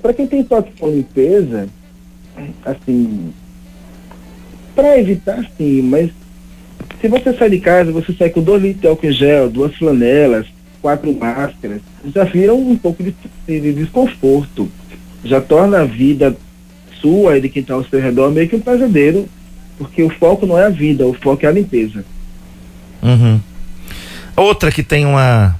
Para 0.00 0.12
quem 0.12 0.26
tem 0.26 0.42
toque 0.42 0.72
com 0.78 0.88
limpeza, 0.88 1.68
assim, 2.64 3.32
para 4.74 4.98
evitar 4.98 5.44
sim, 5.56 5.82
mas 5.82 6.10
se 7.00 7.08
você 7.08 7.32
sai 7.32 7.50
de 7.50 7.60
casa, 7.60 7.92
você 7.92 8.12
sai 8.12 8.30
com 8.30 8.42
dois 8.42 8.60
litros 8.60 8.80
de 8.80 8.88
álcool 8.88 9.06
em 9.06 9.12
gel, 9.12 9.48
duas 9.48 9.74
flanelas, 9.76 10.46
quatro 10.82 11.12
máscaras, 11.12 11.80
já 12.14 12.24
viram 12.24 12.58
um 12.58 12.76
pouco 12.76 13.02
de, 13.02 13.14
de 13.46 13.72
desconforto. 13.72 14.68
Já 15.24 15.40
torna 15.40 15.80
a 15.80 15.84
vida 15.84 16.36
sua 17.00 17.38
e 17.38 17.40
de 17.40 17.48
quem 17.48 17.62
está 17.62 17.74
ao 17.74 17.84
seu 17.84 18.00
redor 18.00 18.30
meio 18.30 18.48
que 18.48 18.56
um 18.56 18.60
pesadelo, 18.60 19.28
porque 19.76 20.02
o 20.02 20.10
foco 20.10 20.46
não 20.46 20.58
é 20.58 20.66
a 20.66 20.70
vida, 20.70 21.06
o 21.06 21.14
foco 21.14 21.44
é 21.44 21.48
a 21.48 21.52
limpeza. 21.52 22.04
Uhum. 23.02 23.40
Outra 24.36 24.70
que 24.70 24.82
tem 24.82 25.06
uma 25.06 25.56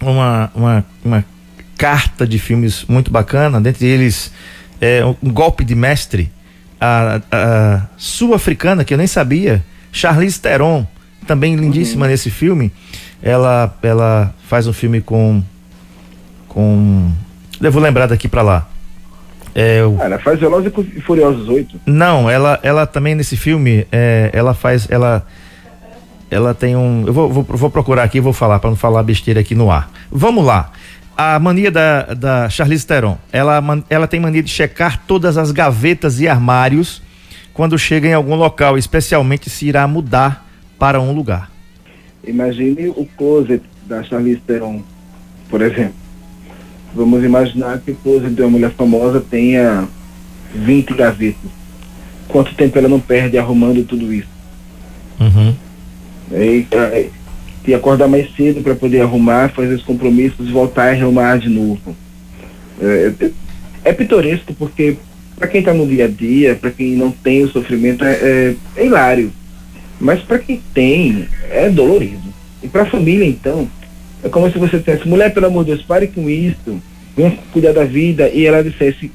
uma, 0.00 0.50
uma, 0.54 0.84
uma 1.04 1.24
carta 1.76 2.26
de 2.26 2.38
filmes 2.38 2.84
muito 2.88 3.10
bacana, 3.10 3.60
dentre 3.60 3.86
eles 3.86 4.32
é, 4.80 5.04
um 5.04 5.30
golpe 5.30 5.64
de 5.64 5.74
mestre, 5.74 6.30
a, 6.80 7.20
a 7.30 7.86
sul-africana, 7.96 8.84
que 8.84 8.94
eu 8.94 8.98
nem 8.98 9.06
sabia, 9.06 9.62
Charlize 9.92 10.40
Theron, 10.40 10.86
também 11.26 11.54
lindíssima 11.54 12.06
uhum. 12.06 12.10
nesse 12.10 12.30
filme. 12.30 12.72
Ela, 13.22 13.76
ela 13.82 14.34
faz 14.48 14.66
um 14.66 14.72
filme 14.72 15.00
com. 15.00 15.42
com. 16.48 17.12
Eu 17.60 17.72
vou 17.72 17.82
lembrar 17.82 18.06
daqui 18.06 18.28
para 18.28 18.42
lá. 18.42 18.68
É, 19.54 19.84
o... 19.84 20.00
ela 20.00 20.18
faz 20.18 20.38
Velozes 20.38 20.72
e 20.94 21.00
Furiosos 21.00 21.48
8. 21.48 21.80
Não, 21.86 22.30
ela, 22.30 22.58
ela 22.62 22.86
também 22.86 23.14
nesse 23.14 23.36
filme, 23.36 23.86
é, 23.90 24.30
ela 24.32 24.54
faz. 24.54 24.88
Ela, 24.90 25.26
ela 26.30 26.54
tem 26.54 26.76
um. 26.76 27.04
Eu 27.06 27.12
vou, 27.12 27.30
vou, 27.30 27.42
vou 27.44 27.70
procurar 27.70 28.04
aqui 28.04 28.18
e 28.18 28.20
vou 28.20 28.32
falar, 28.32 28.58
para 28.58 28.70
não 28.70 28.76
falar 28.76 29.02
besteira 29.02 29.40
aqui 29.40 29.54
no 29.54 29.70
ar. 29.70 29.90
Vamos 30.10 30.44
lá 30.44 30.72
a 31.22 31.38
mania 31.38 31.70
da, 31.70 32.14
da 32.14 32.48
Charlize 32.48 32.86
Theron, 32.86 33.18
ela, 33.30 33.62
ela 33.90 34.08
tem 34.08 34.18
mania 34.18 34.42
de 34.42 34.48
checar 34.48 35.02
todas 35.06 35.36
as 35.36 35.52
gavetas 35.52 36.18
e 36.18 36.26
armários 36.26 37.02
quando 37.52 37.78
chega 37.78 38.08
em 38.08 38.14
algum 38.14 38.34
local, 38.34 38.78
especialmente 38.78 39.50
se 39.50 39.66
irá 39.66 39.86
mudar 39.86 40.48
para 40.78 40.98
um 40.98 41.12
lugar. 41.12 41.50
Imagine 42.26 42.88
o 42.88 43.06
closet 43.18 43.62
da 43.86 44.02
Charlize 44.02 44.40
Theron, 44.40 44.82
por 45.50 45.60
exemplo. 45.60 45.99
Vamos 46.94 47.22
imaginar 47.22 47.78
que 47.78 47.92
o 47.92 47.94
closet 47.96 48.34
de 48.34 48.42
uma 48.42 48.50
mulher 48.50 48.70
famosa 48.72 49.20
tenha 49.20 49.88
20 50.54 50.94
gavetas. 50.94 51.50
Quanto 52.28 52.54
tempo 52.54 52.78
ela 52.78 52.88
não 52.88 53.00
perde 53.00 53.38
arrumando 53.38 53.84
tudo 53.84 54.12
isso? 54.12 54.28
Uhum. 55.20 55.54
E, 56.32 56.66
e 57.66 57.74
acordar 57.74 58.08
mais 58.08 58.34
cedo 58.34 58.62
para 58.62 58.74
poder 58.74 59.00
arrumar, 59.00 59.50
fazer 59.50 59.74
os 59.74 59.82
compromissos 59.82 60.48
e 60.48 60.52
voltar 60.52 60.88
a 60.88 60.92
arrumar 60.92 61.38
de 61.38 61.48
novo. 61.48 61.96
É, 62.80 63.12
é, 63.20 63.30
é 63.84 63.92
pitoresco 63.92 64.54
porque 64.54 64.96
para 65.36 65.48
quem 65.48 65.60
está 65.60 65.72
no 65.72 65.86
dia 65.86 66.04
a 66.04 66.08
dia, 66.08 66.54
para 66.54 66.70
quem 66.70 66.96
não 66.96 67.10
tem 67.10 67.42
o 67.42 67.48
sofrimento, 67.48 68.04
é, 68.04 68.12
é, 68.12 68.54
é 68.76 68.86
hilário. 68.86 69.32
Mas 69.98 70.20
para 70.20 70.38
quem 70.38 70.62
tem, 70.74 71.26
é 71.50 71.68
dolorido. 71.70 72.28
E 72.62 72.68
para 72.68 72.82
a 72.82 72.86
família, 72.86 73.24
então, 73.24 73.66
é 74.22 74.28
como 74.28 74.50
se 74.50 74.58
você 74.58 74.78
dissesse, 74.78 75.08
mulher, 75.08 75.32
pelo 75.32 75.46
amor 75.46 75.64
de 75.64 75.72
Deus, 75.72 75.82
pare 75.82 76.06
com 76.06 76.28
isso, 76.28 76.80
venha 77.16 77.36
cuidar 77.52 77.72
da 77.72 77.84
vida, 77.84 78.28
e 78.28 78.46
ela 78.46 78.62
dissesse, 78.62 79.10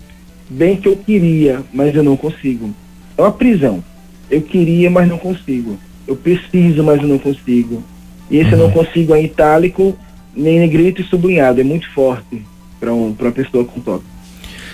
bem 0.50 0.76
que 0.76 0.88
eu 0.88 0.96
queria, 0.96 1.62
mas 1.74 1.96
eu 1.96 2.04
não 2.04 2.18
consigo. 2.18 2.74
É 3.18 3.22
uma 3.22 3.32
prisão. 3.32 3.84
Eu 4.30 4.42
queria, 4.42 4.90
mas 4.90 5.08
não 5.08 5.18
consigo. 5.18 5.78
Eu 6.08 6.16
preciso, 6.16 6.84
mas 6.84 7.02
eu 7.02 7.08
não 7.08 7.20
consigo. 7.20 7.84
E 8.30 8.38
esse 8.38 8.48
uhum. 8.48 8.52
eu 8.54 8.58
não 8.58 8.66
uhum. 8.66 8.86
consigo 8.86 9.16
em 9.16 9.26
itálico, 9.26 9.98
nem 10.36 10.60
negrito 10.60 11.02
e 11.02 11.06
sublinhado. 11.06 11.62
É 11.62 11.64
muito 11.64 11.90
forte 11.92 12.44
para 12.80 12.94
um, 12.94 13.16
uma 13.18 13.32
pessoa 13.32 13.64
com 13.64 13.80
toque. 13.80 14.06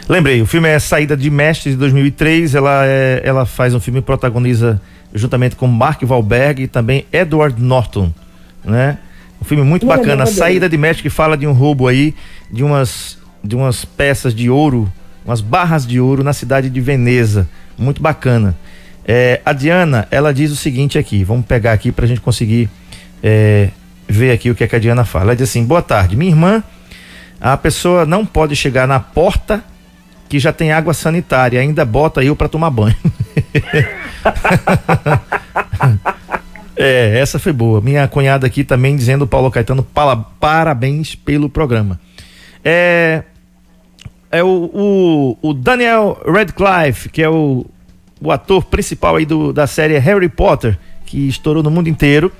Lembrei, 0.10 0.41
o 0.41 0.46
filme 0.46 0.67
é 0.67 0.80
Saída 0.80 1.15
de 1.15 1.30
Mestre 1.30 1.72
de 1.72 1.78
2003. 1.78 2.56
Ela, 2.56 2.86
é, 2.86 3.22
ela 3.24 3.46
faz 3.46 3.74
um 3.74 3.80
filme 3.80 4.00
e 4.00 4.02
protagoniza 4.02 4.82
juntamente 5.13 5.56
com 5.56 5.67
Mark 5.67 6.02
Wahlberg 6.04 6.63
e 6.63 6.67
também 6.67 7.06
Edward 7.12 7.62
Norton, 7.62 8.12
né? 8.63 8.98
Um 9.41 9.45
filme 9.45 9.63
muito 9.63 9.86
não, 9.86 9.95
bacana, 9.95 10.17
não, 10.17 10.25
não, 10.25 10.32
Saída 10.32 10.69
de 10.69 10.77
Mestre 10.77 11.04
que 11.04 11.10
fala 11.10 11.36
de 11.36 11.47
um 11.47 11.51
roubo 11.51 11.88
aí 11.88 12.13
de 12.51 12.63
umas 12.63 13.17
de 13.43 13.56
umas 13.56 13.84
peças 13.84 14.36
de 14.36 14.49
ouro, 14.49 14.91
umas 15.25 15.41
barras 15.41 15.86
de 15.86 15.99
ouro 15.99 16.23
na 16.23 16.32
cidade 16.32 16.69
de 16.69 16.80
Veneza. 16.80 17.49
Muito 17.77 18.01
bacana. 18.01 18.56
É, 19.04 19.41
a 19.43 19.51
Diana, 19.51 20.08
ela 20.12 20.32
diz 20.32 20.51
o 20.51 20.56
seguinte 20.56 20.99
aqui, 20.99 21.23
vamos 21.23 21.45
pegar 21.45 21.73
aqui 21.73 21.91
para 21.91 22.06
a 22.06 22.08
gente 22.08 22.21
conseguir 22.21 22.69
é, 23.23 23.69
ver 24.08 24.32
aqui 24.32 24.51
o 24.51 24.56
que, 24.56 24.63
é 24.63 24.67
que 24.67 24.75
a 24.75 24.80
Diana 24.80 25.04
fala. 25.04 25.25
Ela 25.25 25.36
diz 25.36 25.49
assim: 25.49 25.65
boa 25.65 25.82
tarde, 25.82 26.15
minha 26.15 26.32
irmã. 26.32 26.63
A 27.39 27.58
pessoa 27.58 28.06
não 28.06 28.23
pode 28.23 28.56
chegar 28.56 28.88
na 28.88 28.99
porta 28.99 29.63
que 30.30 30.38
já 30.38 30.54
tem 30.54 30.71
água 30.71 30.93
sanitária, 30.93 31.60
ainda 31.60 31.84
bota 31.84 32.23
eu 32.23 32.36
para 32.36 32.47
tomar 32.47 32.69
banho. 32.69 32.95
é, 36.82 37.20
essa 37.20 37.39
foi 37.39 37.54
boa. 37.54 37.82
Minha 37.82 38.08
cunhada 38.08 38.48
aqui 38.48 38.63
também 38.63 38.96
dizendo, 38.96 39.28
Paulo 39.28 39.52
Caetano, 39.52 39.86
parabéns 40.39 41.15
pelo 41.15 41.50
programa. 41.50 42.00
É, 42.63 43.24
é 44.32 44.44
o, 44.44 44.70
o, 44.74 45.38
o 45.41 45.54
Daniel 45.54 46.22
Radcliffe, 46.26 47.10
que 47.10 47.22
é 47.22 47.30
o, 47.30 47.65
o 48.22 48.32
ator 48.32 48.65
principal 48.65 49.15
aí 49.15 49.26
do, 49.26 49.52
da 49.52 49.67
série 49.67 49.98
Harry 49.98 50.30
Potter, 50.30 50.78
que 51.06 51.28
estourou 51.28 51.63
no 51.63 51.72
mundo 51.72 51.89
inteiro 51.89 52.32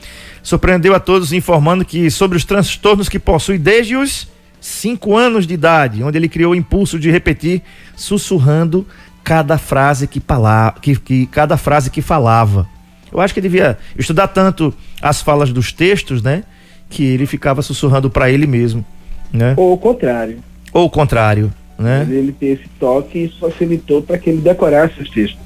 surpreendeu 0.43 0.95
a 0.95 0.99
todos 0.99 1.34
informando 1.34 1.86
que 1.86 2.10
sobre 2.10 2.38
os 2.38 2.45
transtornos 2.45 3.08
que 3.08 3.19
possui 3.19 3.58
desde 3.58 3.95
os 3.95 4.27
5 4.60 5.17
anos 5.17 5.47
de 5.47 5.54
idade, 5.54 6.04
onde 6.04 6.17
ele 6.17 6.30
criou 6.30 6.51
o 6.51 6.56
impulso 6.56 6.99
de 6.99 7.10
repetir 7.10 7.62
sussurrando 7.95 8.86
cada 9.23 9.58
frase 9.58 10.08
que, 10.08 10.19
pala 10.19 10.75
que, 10.82 10.95
que 10.95 11.25
cada 11.27 11.58
frase 11.58 11.89
que 11.89 12.01
falava. 12.01 12.67
Eu 13.12 13.19
acho 13.21 13.34
que 13.34 13.39
ele 13.39 13.50
devia 13.50 13.78
estudar 13.97 14.28
tanto 14.28 14.74
as 15.02 15.21
falas 15.21 15.52
dos 15.52 15.71
textos, 15.71 16.21
né? 16.21 16.43
que 16.89 17.06
ele 17.06 17.26
ficava 17.26 17.62
sussurrando 17.62 18.10
para 18.10 18.30
ele 18.30 18.45
mesmo, 18.45 18.86
né? 19.32 19.54
Ou 19.56 19.71
o 19.74 19.78
contrário. 19.78 20.39
Ou 20.74 20.88
o 20.88 20.89
contrário, 20.89 21.54
né? 21.80 22.00
Mas 22.06 22.10
ele 22.13 22.34
tem 22.34 22.52
esse 22.52 22.67
toque 22.78 23.17
e 23.17 23.24
isso 23.28 23.38
facilitou 23.39 24.02
para 24.02 24.17
que 24.17 24.30
ele 24.30 24.41
decorasse 24.41 25.02
os 25.02 25.10
textos. 25.10 25.39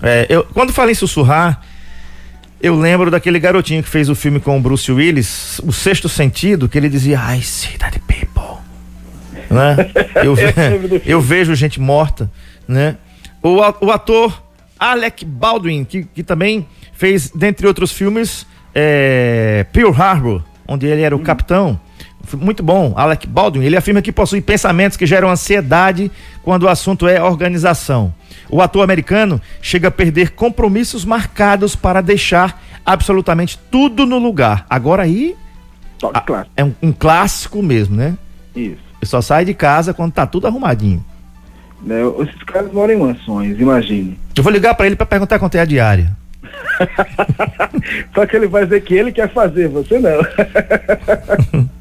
É, 0.00 0.26
eu, 0.28 0.44
quando 0.54 0.72
falei 0.72 0.92
em 0.92 0.94
sussurrar, 0.94 1.60
eu 2.62 2.76
lembro 2.76 3.10
daquele 3.10 3.40
garotinho 3.40 3.82
que 3.82 3.88
fez 3.88 4.08
o 4.08 4.14
filme 4.14 4.38
com 4.38 4.56
o 4.56 4.60
Bruce 4.60 4.92
Willis, 4.92 5.60
O 5.64 5.72
Sexto 5.72 6.08
Sentido, 6.08 6.68
que 6.68 6.78
ele 6.78 6.88
dizia, 6.88 7.18
I 7.34 7.42
see 7.42 7.76
that 7.78 7.98
people. 8.06 8.60
Né? 9.50 9.90
Eu, 10.24 10.36
ve- 10.36 11.02
eu 11.04 11.20
vejo 11.20 11.52
gente 11.56 11.80
morta, 11.80 12.30
né? 12.68 12.96
O, 13.42 13.56
o 13.84 13.90
ator 13.90 14.40
Alec 14.78 15.24
Baldwin, 15.24 15.82
que, 15.84 16.04
que 16.04 16.22
também 16.22 16.64
fez, 17.02 17.32
dentre 17.34 17.66
outros 17.66 17.90
filmes, 17.90 18.46
é, 18.72 19.66
Pearl 19.72 19.90
Harbor, 19.90 20.40
onde 20.68 20.86
ele 20.86 21.02
era 21.02 21.16
o 21.16 21.18
capitão. 21.18 21.80
Foi 22.22 22.38
Muito 22.38 22.62
bom, 22.62 22.94
Alec 22.96 23.26
Baldwin. 23.26 23.64
Ele 23.64 23.76
afirma 23.76 24.00
que 24.00 24.12
possui 24.12 24.40
pensamentos 24.40 24.96
que 24.96 25.04
geram 25.04 25.28
ansiedade 25.28 26.12
quando 26.44 26.62
o 26.62 26.68
assunto 26.68 27.08
é 27.08 27.20
organização. 27.20 28.14
O 28.48 28.62
ator 28.62 28.84
americano 28.84 29.40
chega 29.60 29.88
a 29.88 29.90
perder 29.90 30.30
compromissos 30.30 31.04
marcados 31.04 31.74
para 31.74 32.00
deixar 32.00 32.62
absolutamente 32.86 33.58
tudo 33.68 34.06
no 34.06 34.20
lugar. 34.20 34.64
Agora 34.70 35.02
aí 35.02 35.34
clássico. 36.20 36.52
é 36.56 36.62
um, 36.62 36.74
um 36.80 36.92
clássico 36.92 37.60
mesmo, 37.64 37.96
né? 37.96 38.16
Isso. 38.54 38.78
Ele 39.00 39.08
só 39.08 39.20
sai 39.20 39.44
de 39.44 39.54
casa 39.54 39.92
quando 39.92 40.12
tá 40.12 40.24
tudo 40.24 40.46
arrumadinho. 40.46 41.04
Né? 41.82 41.96
Esses 42.20 42.44
caras 42.44 42.72
moram 42.72 42.94
em 42.94 42.98
mansões, 42.98 43.58
imagine. 43.58 44.16
Eu 44.36 44.42
vou 44.44 44.52
ligar 44.52 44.76
para 44.76 44.86
ele 44.86 44.94
para 44.94 45.04
perguntar 45.06 45.40
quanto 45.40 45.56
é 45.56 45.60
a 45.60 45.64
diária. 45.64 46.21
Só 48.14 48.26
que 48.26 48.36
ele 48.36 48.46
vai 48.46 48.64
dizer 48.64 48.80
que 48.82 48.94
ele 48.94 49.12
quer 49.12 49.32
fazer, 49.32 49.68
você 49.68 49.98
não. 49.98 50.20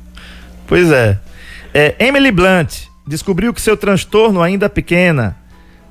Pois 0.67 0.89
é. 0.89 1.19
É, 1.73 1.95
Emily 1.99 2.31
Blunt 2.31 2.87
descobriu 3.05 3.53
que 3.53 3.59
seu 3.59 3.75
transtorno 3.75 4.41
ainda 4.41 4.69
pequena. 4.69 5.35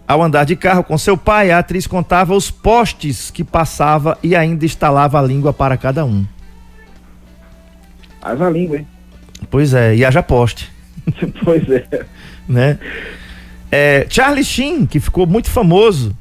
Ao 0.09 0.23
andar 0.23 0.45
de 0.45 0.57
carro 0.57 0.83
com 0.83 0.97
seu 0.97 1.19
pai, 1.19 1.51
a 1.51 1.59
atriz 1.59 1.87
contava 1.87 2.35
os 2.35 2.51
postes 2.51 3.31
que 3.31 3.45
passava 3.45 4.17
e 4.23 4.35
ainda 4.35 4.65
instalava 4.65 5.19
a 5.19 5.23
língua 5.23 5.53
para 5.53 5.77
cada 5.77 6.03
um. 6.07 6.25
Asa 8.23 8.47
a 8.47 8.51
língua, 8.51 8.79
hein? 8.79 8.87
Pois 9.51 9.75
é, 9.75 9.95
e 9.95 10.03
haja 10.03 10.23
poste, 10.23 10.73
pois 11.45 11.69
é. 11.71 12.07
né? 12.49 12.79
É, 13.71 14.07
Charlie 14.09 14.45
Sheen, 14.45 14.87
que 14.87 14.99
ficou 14.99 15.27
muito 15.27 15.51
famoso 15.51 16.17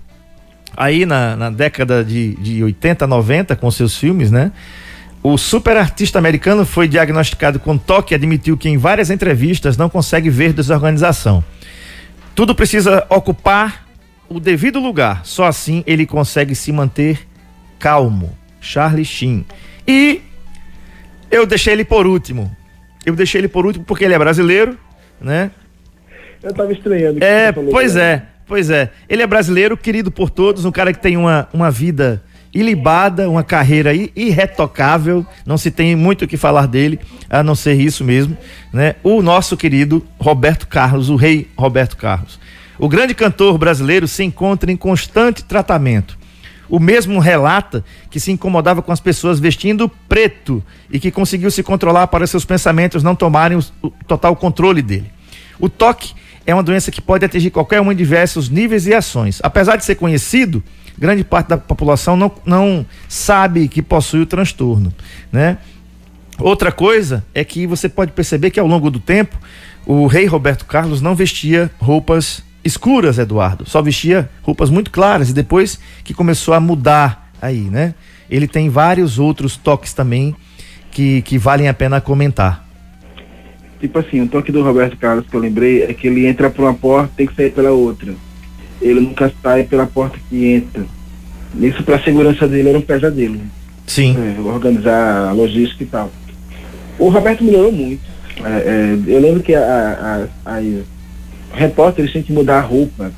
aí 0.75 1.05
na, 1.05 1.35
na 1.35 1.49
década 1.49 2.03
de, 2.03 2.35
de 2.35 2.63
80, 2.63 3.05
90 3.07 3.55
com 3.55 3.69
seus 3.69 3.97
filmes, 3.97 4.31
né? 4.31 4.51
O 5.21 5.37
super 5.37 5.75
artista 5.75 6.17
americano 6.17 6.65
foi 6.65 6.87
diagnosticado 6.87 7.59
com 7.59 7.77
toque 7.77 8.13
e 8.13 8.15
admitiu 8.15 8.57
que 8.57 8.69
em 8.69 8.77
várias 8.77 9.09
entrevistas 9.09 9.75
não 9.75 9.89
consegue 9.89 10.29
ver 10.29 10.53
desorganização. 10.53 11.43
Tudo 12.33 12.55
precisa 12.55 13.05
ocupar 13.09 13.85
o 14.29 14.39
devido 14.39 14.79
lugar. 14.79 15.25
Só 15.25 15.45
assim 15.45 15.83
ele 15.85 16.05
consegue 16.05 16.55
se 16.55 16.71
manter 16.71 17.27
calmo. 17.77 18.37
Charlie 18.61 19.05
Sheen. 19.05 19.45
E 19.87 20.21
eu 21.31 21.45
deixei 21.45 21.73
ele 21.73 21.83
por 21.83 22.07
último. 22.07 22.55
Eu 23.05 23.15
deixei 23.15 23.41
ele 23.41 23.47
por 23.47 23.65
último 23.65 23.85
porque 23.85 24.05
ele 24.05 24.13
é 24.13 24.19
brasileiro, 24.19 24.77
né? 25.19 25.51
Eu 26.41 26.53
tava 26.53 26.71
estranhando. 26.71 27.23
É, 27.23 27.51
pois 27.51 27.95
é, 27.95 28.23
pois 28.49 28.71
é. 28.71 28.91
Ele 29.07 29.21
é 29.21 29.27
brasileiro, 29.27 29.77
querido 29.77 30.09
por 30.09 30.31
todos, 30.31 30.65
um 30.65 30.71
cara 30.71 30.91
que 30.91 30.99
tem 30.99 31.15
uma, 31.15 31.47
uma 31.53 31.69
vida 31.69 32.21
ilibada, 32.51 33.29
uma 33.29 33.43
carreira 33.43 33.93
irretocável, 33.93 35.23
não 35.45 35.55
se 35.55 35.69
tem 35.69 35.95
muito 35.95 36.25
o 36.25 36.27
que 36.27 36.35
falar 36.35 36.65
dele, 36.65 36.99
a 37.29 37.43
não 37.43 37.53
ser 37.53 37.79
isso 37.79 38.03
mesmo, 38.03 38.35
né? 38.73 38.95
O 39.03 39.21
nosso 39.21 39.55
querido 39.55 40.03
Roberto 40.19 40.67
Carlos, 40.67 41.09
o 41.09 41.15
rei 41.15 41.47
Roberto 41.55 41.95
Carlos. 41.95 42.39
O 42.79 42.89
grande 42.89 43.13
cantor 43.13 43.55
brasileiro 43.59 44.07
se 44.07 44.23
encontra 44.23 44.71
em 44.71 44.75
constante 44.75 45.43
tratamento. 45.43 46.17
O 46.67 46.79
mesmo 46.79 47.19
relata 47.19 47.83
que 48.09 48.19
se 48.19 48.31
incomodava 48.31 48.81
com 48.81 48.91
as 48.91 48.99
pessoas 48.99 49.39
vestindo 49.39 49.87
preto 50.07 50.63
e 50.89 50.99
que 50.99 51.11
conseguiu 51.11 51.51
se 51.51 51.61
controlar 51.61 52.07
para 52.07 52.25
seus 52.25 52.45
pensamentos 52.45 53.03
não 53.03 53.15
tomarem 53.15 53.59
o 53.81 53.91
total 54.07 54.35
controle 54.35 54.81
dele. 54.81 55.11
O 55.59 55.69
toque 55.69 56.13
é 56.49 56.53
uma 56.53 56.63
doença 56.63 56.89
que 56.89 56.99
pode 56.99 57.23
atingir 57.23 57.51
qualquer 57.51 57.79
um 57.79 57.91
em 57.91 57.95
diversos 57.95 58.49
níveis 58.49 58.87
e 58.87 58.93
ações. 58.93 59.39
Apesar 59.43 59.75
de 59.75 59.85
ser 59.85 59.95
conhecido, 59.95 60.63
grande 60.97 61.23
parte 61.23 61.49
da 61.49 61.57
população 61.57 62.17
não, 62.17 62.31
não 62.43 62.85
sabe 63.07 63.67
que 63.67 63.83
possui 63.83 64.21
o 64.21 64.25
transtorno, 64.25 64.91
né? 65.31 65.59
Outra 66.39 66.71
coisa 66.71 67.23
é 67.35 67.43
que 67.43 67.67
você 67.67 67.87
pode 67.87 68.13
perceber 68.13 68.49
que 68.49 68.59
ao 68.59 68.65
longo 68.65 68.89
do 68.89 68.99
tempo, 68.99 69.37
o 69.85 70.07
rei 70.07 70.25
Roberto 70.25 70.65
Carlos 70.65 71.01
não 71.01 71.13
vestia 71.13 71.69
roupas 71.77 72.41
escuras, 72.63 73.19
Eduardo. 73.19 73.69
Só 73.69 73.81
vestia 73.81 74.27
roupas 74.41 74.71
muito 74.71 74.89
claras 74.89 75.29
e 75.29 75.33
depois 75.33 75.79
que 76.03 76.15
começou 76.15 76.55
a 76.55 76.59
mudar 76.59 77.31
aí, 77.39 77.69
né? 77.69 77.93
Ele 78.27 78.47
tem 78.47 78.69
vários 78.69 79.19
outros 79.19 79.55
toques 79.55 79.93
também 79.93 80.35
que, 80.89 81.21
que 81.21 81.37
valem 81.37 81.67
a 81.67 81.73
pena 81.73 82.01
comentar. 82.01 82.68
Tipo 83.79 83.99
assim, 83.99 84.21
o 84.21 84.27
toque 84.27 84.51
do 84.51 84.61
Roberto 84.61 84.97
Carlos 84.97 85.25
que 85.29 85.35
eu 85.35 85.39
lembrei 85.39 85.83
é 85.83 85.93
que 85.93 86.07
ele 86.07 86.27
entra 86.27 86.49
por 86.49 86.63
uma 86.63 86.73
porta 86.73 87.13
tem 87.15 87.25
que 87.25 87.35
sair 87.35 87.51
pela 87.51 87.71
outra. 87.71 88.13
Ele 88.81 88.99
nunca 88.99 89.31
sai 89.41 89.63
pela 89.63 89.85
porta 89.85 90.17
que 90.29 90.45
entra. 90.45 90.85
Isso 91.59 91.83
pra 91.83 91.99
segurança 91.99 92.47
dele 92.47 92.69
era 92.69 92.77
um 92.77 92.81
pesadelo. 92.81 93.39
Sim. 93.87 94.15
É, 94.17 94.39
organizar 94.41 95.29
a 95.29 95.31
logística 95.31 95.83
e 95.83 95.87
tal. 95.87 96.11
O 96.97 97.09
Roberto 97.09 97.43
melhorou 97.43 97.71
muito. 97.71 98.01
É, 98.43 98.49
é, 98.49 98.99
eu 99.07 99.19
lembro 99.19 99.41
que 99.41 99.55
a, 99.55 100.27
a, 100.45 100.57
as 100.57 100.65
repórteres 101.53 102.11
tinham 102.11 102.23
que 102.23 102.33
mudar 102.33 102.59
a 102.59 102.61
roupa. 102.61 103.11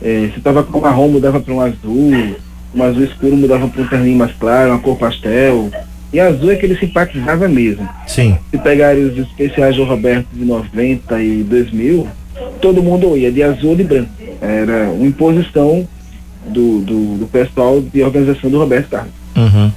É, 0.00 0.30
se 0.32 0.40
tava 0.40 0.62
com 0.62 0.80
marrom, 0.80 1.08
mudava 1.08 1.40
para 1.40 1.52
um 1.52 1.60
azul. 1.60 2.36
Um 2.74 2.82
azul 2.82 3.04
escuro 3.04 3.36
mudava 3.36 3.68
para 3.68 3.82
um 3.82 3.88
terninho 3.88 4.18
mais 4.18 4.32
claro, 4.32 4.70
uma 4.70 4.78
cor 4.78 4.96
pastel. 4.96 5.70
E 6.12 6.18
azul 6.18 6.50
é 6.50 6.56
que 6.56 6.64
ele 6.64 6.78
simpatizava 6.78 7.48
mesmo. 7.48 7.88
Sim. 8.06 8.38
Se 8.50 8.58
pegarem 8.58 9.04
os 9.04 9.18
especiais 9.18 9.76
do 9.76 9.84
Roberto 9.84 10.26
de 10.32 10.44
90 10.44 11.22
e 11.22 11.42
2000, 11.42 12.08
todo 12.60 12.82
mundo 12.82 13.16
ia 13.16 13.30
de 13.30 13.42
azul 13.42 13.70
ou 13.70 13.76
de 13.76 13.84
branco. 13.84 14.10
Era 14.40 14.88
uma 14.90 15.06
imposição 15.06 15.86
do, 16.46 16.80
do, 16.80 17.18
do 17.18 17.26
pessoal 17.26 17.80
de 17.80 18.02
organização 18.02 18.50
do 18.50 18.58
Roberto 18.58 18.88
Carlos. 18.88 19.12
Uhum. 19.36 19.70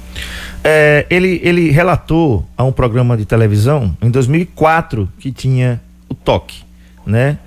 É, 0.64 1.06
ele, 1.10 1.42
ele 1.44 1.70
relatou 1.70 2.46
a 2.56 2.64
um 2.64 2.72
programa 2.72 3.18
de 3.18 3.26
televisão 3.26 3.96
em 4.02 4.10
2004 4.10 5.10
que 5.20 5.32
tinha 5.32 5.82
o 6.08 6.14
toque, 6.14 6.64
né? 7.06 7.40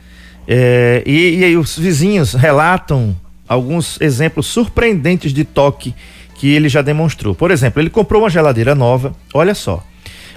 É, 0.46 1.02
e, 1.06 1.38
e 1.38 1.44
aí 1.44 1.56
os 1.56 1.78
vizinhos 1.78 2.34
relatam 2.34 3.16
alguns 3.48 4.00
exemplos 4.00 4.46
surpreendentes 4.46 5.32
de 5.32 5.44
toque 5.44 5.94
que 6.34 6.52
ele 6.52 6.68
já 6.68 6.82
demonstrou. 6.82 7.34
Por 7.34 7.50
exemplo, 7.50 7.80
ele 7.80 7.90
comprou 7.90 8.22
uma 8.22 8.30
geladeira 8.30 8.74
nova, 8.74 9.12
olha 9.32 9.54
só. 9.54 9.84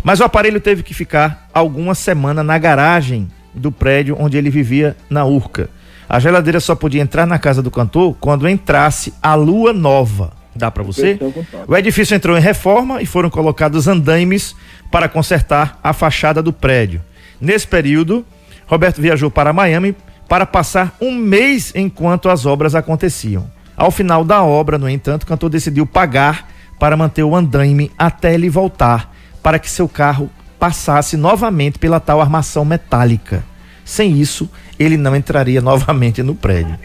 Mas 0.03 0.19
o 0.19 0.23
aparelho 0.23 0.61
teve 0.61 0.83
que 0.83 0.93
ficar 0.93 1.49
alguma 1.53 1.95
semana 1.95 2.43
na 2.43 2.57
garagem 2.57 3.27
do 3.53 3.71
prédio 3.71 4.15
onde 4.19 4.37
ele 4.37 4.49
vivia 4.49 4.95
na 5.09 5.25
Urca. 5.25 5.69
A 6.07 6.19
geladeira 6.19 6.59
só 6.59 6.75
podia 6.75 7.01
entrar 7.01 7.25
na 7.25 7.37
casa 7.37 7.61
do 7.61 7.71
cantor 7.71 8.15
quando 8.19 8.47
entrasse 8.47 9.13
a 9.21 9.35
lua 9.35 9.73
nova. 9.73 10.31
Dá 10.55 10.71
pra 10.71 10.83
você? 10.83 11.19
O 11.67 11.75
edifício 11.75 12.15
entrou 12.15 12.37
em 12.37 12.41
reforma 12.41 13.01
e 13.01 13.05
foram 13.05 13.29
colocados 13.29 13.87
andaimes 13.87 14.55
para 14.91 15.09
consertar 15.09 15.79
a 15.83 15.91
fachada 15.93 16.41
do 16.41 16.53
prédio. 16.53 17.01
Nesse 17.39 17.67
período, 17.67 18.25
Roberto 18.65 19.01
viajou 19.01 19.29
para 19.29 19.53
Miami 19.53 19.95
para 20.27 20.45
passar 20.45 20.95
um 20.99 21.15
mês 21.15 21.71
enquanto 21.75 22.29
as 22.29 22.45
obras 22.45 22.73
aconteciam. 22.73 23.49
Ao 23.77 23.91
final 23.91 24.25
da 24.25 24.43
obra, 24.43 24.77
no 24.79 24.89
entanto, 24.89 25.23
o 25.23 25.27
cantor 25.27 25.49
decidiu 25.51 25.85
pagar 25.85 26.49
para 26.79 26.97
manter 26.97 27.23
o 27.23 27.35
andaime 27.35 27.91
até 27.97 28.33
ele 28.33 28.49
voltar, 28.49 29.13
para 29.43 29.59
que 29.59 29.69
seu 29.69 29.87
carro 29.87 30.29
passasse 30.59 31.15
novamente 31.15 31.77
pela 31.77 31.99
tal 31.99 32.19
armação 32.19 32.65
metálica. 32.65 33.43
Sem 33.85 34.19
isso, 34.19 34.49
ele 34.79 34.97
não 34.97 35.15
entraria 35.15 35.61
novamente 35.61 36.23
no 36.23 36.33
prédio. 36.33 36.75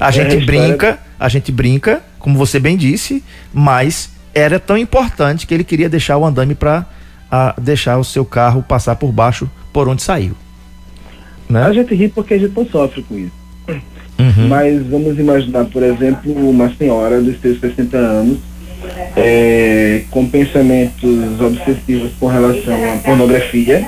A 0.00 0.10
gente 0.10 0.36
história- 0.38 0.46
brinca, 0.46 0.98
a 1.20 1.28
gente 1.28 1.52
brinca, 1.52 2.02
como 2.18 2.38
você 2.38 2.58
bem 2.58 2.76
disse, 2.78 3.22
mas 3.52 4.10
era 4.34 4.58
tão 4.58 4.76
importante 4.78 5.46
que 5.46 5.52
ele 5.52 5.64
queria 5.64 5.88
deixar 5.88 6.16
o 6.16 6.24
andame 6.24 6.54
para 6.54 6.86
deixar 7.60 7.98
o 7.98 8.04
seu 8.04 8.24
carro 8.24 8.62
passar 8.62 8.96
por 8.96 9.12
baixo 9.12 9.48
por 9.72 9.86
onde 9.88 10.02
saiu. 10.02 10.34
A 11.48 11.52
Né? 11.52 11.72
gente 11.74 11.94
ri 11.94 12.08
porque 12.08 12.34
a 12.34 12.38
gente 12.38 12.56
não 12.56 12.66
sofre 12.66 13.02
com 13.02 13.18
isso. 13.18 13.32
Uhum. 14.18 14.48
Mas 14.48 14.82
vamos 14.86 15.18
imaginar, 15.18 15.64
por 15.66 15.82
exemplo, 15.82 16.32
uma 16.48 16.72
senhora 16.74 17.20
dos 17.20 17.40
seus 17.40 17.60
60 17.60 17.96
anos 17.96 18.38
é, 19.16 20.02
com 20.10 20.26
pensamentos 20.26 21.40
obsessivos 21.40 22.12
com 22.18 22.26
relação 22.26 22.92
à 22.92 22.96
pornografia. 22.98 23.86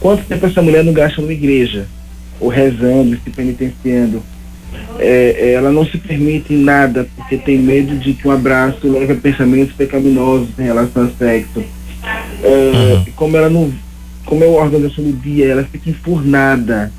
Quanto 0.00 0.24
tempo 0.24 0.46
essa 0.46 0.62
mulher 0.62 0.84
não 0.84 0.92
gasta 0.92 1.20
numa 1.20 1.32
igreja? 1.32 1.86
Ou 2.40 2.48
rezando, 2.48 3.16
se 3.22 3.30
penitenciando? 3.30 4.22
É, 4.98 5.36
é, 5.38 5.52
ela 5.52 5.70
não 5.70 5.84
se 5.84 5.98
permite 5.98 6.54
nada 6.54 7.06
porque 7.16 7.36
tem 7.36 7.58
medo 7.58 7.96
de 7.96 8.14
que 8.14 8.26
um 8.26 8.30
abraço 8.30 8.88
leve 8.88 9.12
a 9.12 9.16
pensamentos 9.16 9.74
pecaminosos 9.74 10.48
em 10.58 10.62
relação 10.62 11.04
ao 11.04 11.10
sexo. 11.10 11.62
É, 12.42 13.02
Como 13.14 13.36
ela 13.36 13.48
não. 13.48 13.72
Como 14.24 14.42
é 14.44 14.46
a 14.46 14.50
organização 14.50 15.04
do 15.04 15.12
dia, 15.12 15.46
ela 15.46 15.64
fica 15.64 15.90
enfurnada. 15.90 16.92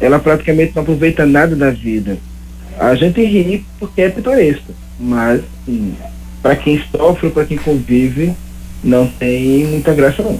Ela 0.00 0.18
praticamente 0.18 0.72
não 0.74 0.82
aproveita 0.82 1.26
nada 1.26 1.56
da 1.56 1.70
vida. 1.70 2.18
A 2.78 2.94
gente 2.94 3.20
ri 3.24 3.64
porque 3.78 4.02
é 4.02 4.08
pitoresco, 4.08 4.72
mas 4.98 5.42
para 6.40 6.54
quem 6.54 6.82
sofre, 6.90 7.30
para 7.30 7.44
quem 7.44 7.58
convive, 7.58 8.32
não 8.82 9.06
tem 9.06 9.66
muita 9.66 9.92
graça 9.92 10.22
não. 10.22 10.38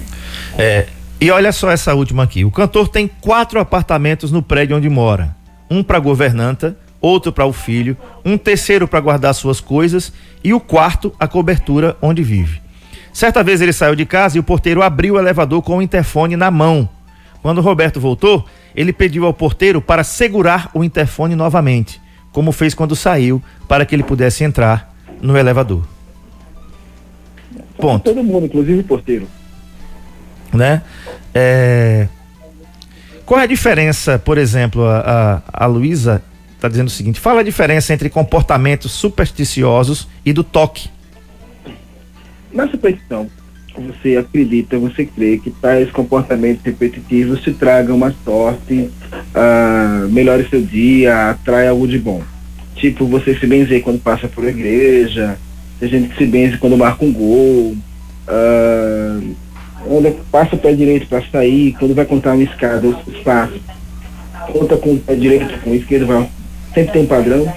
É, 0.57 0.87
e 1.19 1.29
olha 1.29 1.51
só 1.51 1.69
essa 1.69 1.93
última 1.93 2.23
aqui. 2.23 2.45
O 2.45 2.51
cantor 2.51 2.87
tem 2.87 3.07
quatro 3.07 3.59
apartamentos 3.59 4.31
no 4.31 4.41
prédio 4.41 4.77
onde 4.77 4.89
mora: 4.89 5.35
um 5.69 5.83
para 5.83 5.99
governanta, 5.99 6.77
outro 7.01 7.31
para 7.31 7.45
o 7.45 7.51
filho, 7.51 7.97
um 8.23 8.37
terceiro 8.37 8.87
para 8.87 9.01
guardar 9.01 9.33
suas 9.33 9.59
coisas 9.59 10.13
e 10.43 10.53
o 10.53 10.59
quarto 10.59 11.13
a 11.19 11.27
cobertura 11.27 11.97
onde 12.01 12.23
vive. 12.23 12.61
Certa 13.11 13.43
vez 13.43 13.59
ele 13.59 13.73
saiu 13.73 13.95
de 13.95 14.05
casa 14.05 14.37
e 14.37 14.39
o 14.39 14.43
porteiro 14.43 14.81
abriu 14.81 15.15
o 15.15 15.19
elevador 15.19 15.61
com 15.61 15.77
o 15.77 15.81
interfone 15.81 16.37
na 16.37 16.49
mão. 16.49 16.87
Quando 17.41 17.61
Roberto 17.61 17.99
voltou, 17.99 18.45
ele 18.75 18.91
pediu 18.91 19.25
ao 19.25 19.33
porteiro 19.33 19.81
para 19.81 20.03
segurar 20.03 20.69
o 20.73 20.83
interfone 20.83 21.35
novamente, 21.35 22.01
como 22.31 22.51
fez 22.51 22.73
quando 22.73 22.95
saiu, 22.95 23.41
para 23.67 23.85
que 23.85 23.95
ele 23.95 24.03
pudesse 24.03 24.43
entrar 24.43 24.93
no 25.21 25.37
elevador. 25.37 25.83
Ponto. 27.77 28.03
Todo 28.03 28.23
mundo, 28.23 28.45
inclusive 28.45 28.79
o 28.79 28.83
porteiro. 28.83 29.27
né? 30.53 30.81
É, 31.33 32.07
Qual 33.25 33.39
é 33.39 33.43
a 33.43 33.47
diferença, 33.47 34.19
por 34.19 34.37
exemplo, 34.37 34.83
a, 34.85 35.41
a, 35.53 35.63
a 35.63 35.65
Luísa 35.65 36.21
está 36.55 36.67
dizendo 36.67 36.87
o 36.87 36.91
seguinte: 36.91 37.19
fala 37.19 37.39
a 37.39 37.43
diferença 37.43 37.93
entre 37.93 38.09
comportamentos 38.09 38.91
supersticiosos 38.91 40.07
e 40.25 40.33
do 40.33 40.43
toque. 40.43 40.89
Na 42.51 42.67
superstição, 42.67 43.29
você 43.79 44.17
acredita, 44.17 44.77
você 44.77 45.05
crê 45.05 45.37
que 45.37 45.49
tais 45.49 45.89
comportamentos 45.91 46.63
repetitivos 46.63 47.41
te 47.41 47.51
tragam 47.51 47.95
uma 47.95 48.13
sorte, 48.23 48.89
ah, 49.33 50.07
melhore 50.09 50.47
seu 50.49 50.61
dia, 50.61 51.31
atrai 51.31 51.67
algo 51.67 51.87
de 51.87 51.97
bom. 51.97 52.21
Tipo, 52.75 53.05
você 53.05 53.35
se 53.35 53.45
benzer 53.45 53.81
quando 53.81 54.01
passa 54.01 54.27
por 54.27 54.43
uma 54.43 54.49
igreja, 54.49 55.37
tem 55.79 55.89
gente 55.89 56.09
que 56.09 56.17
se 56.17 56.25
benze 56.25 56.57
quando 56.57 56.77
marca 56.77 57.03
um 57.03 57.13
gol, 57.13 57.75
ah, 58.27 59.19
anda, 59.89 60.15
passa 60.31 60.55
o 60.55 60.59
pé 60.59 60.73
direito 60.73 61.07
para 61.07 61.23
sair, 61.31 61.75
quando 61.79 61.95
vai 61.95 62.05
contar 62.05 62.33
uma 62.33 62.43
escada, 62.43 62.87
os 62.87 63.07
os 63.07 63.19
passos, 63.21 63.59
conta 64.51 64.77
com 64.77 64.93
o 64.93 64.99
pé 64.99 65.15
direito, 65.15 65.59
com 65.61 65.71
o 65.71 65.75
esquerdo, 65.75 66.07
vai, 66.07 66.29
sempre 66.73 66.93
tem 66.93 67.01
um 67.03 67.07
padrão. 67.07 67.51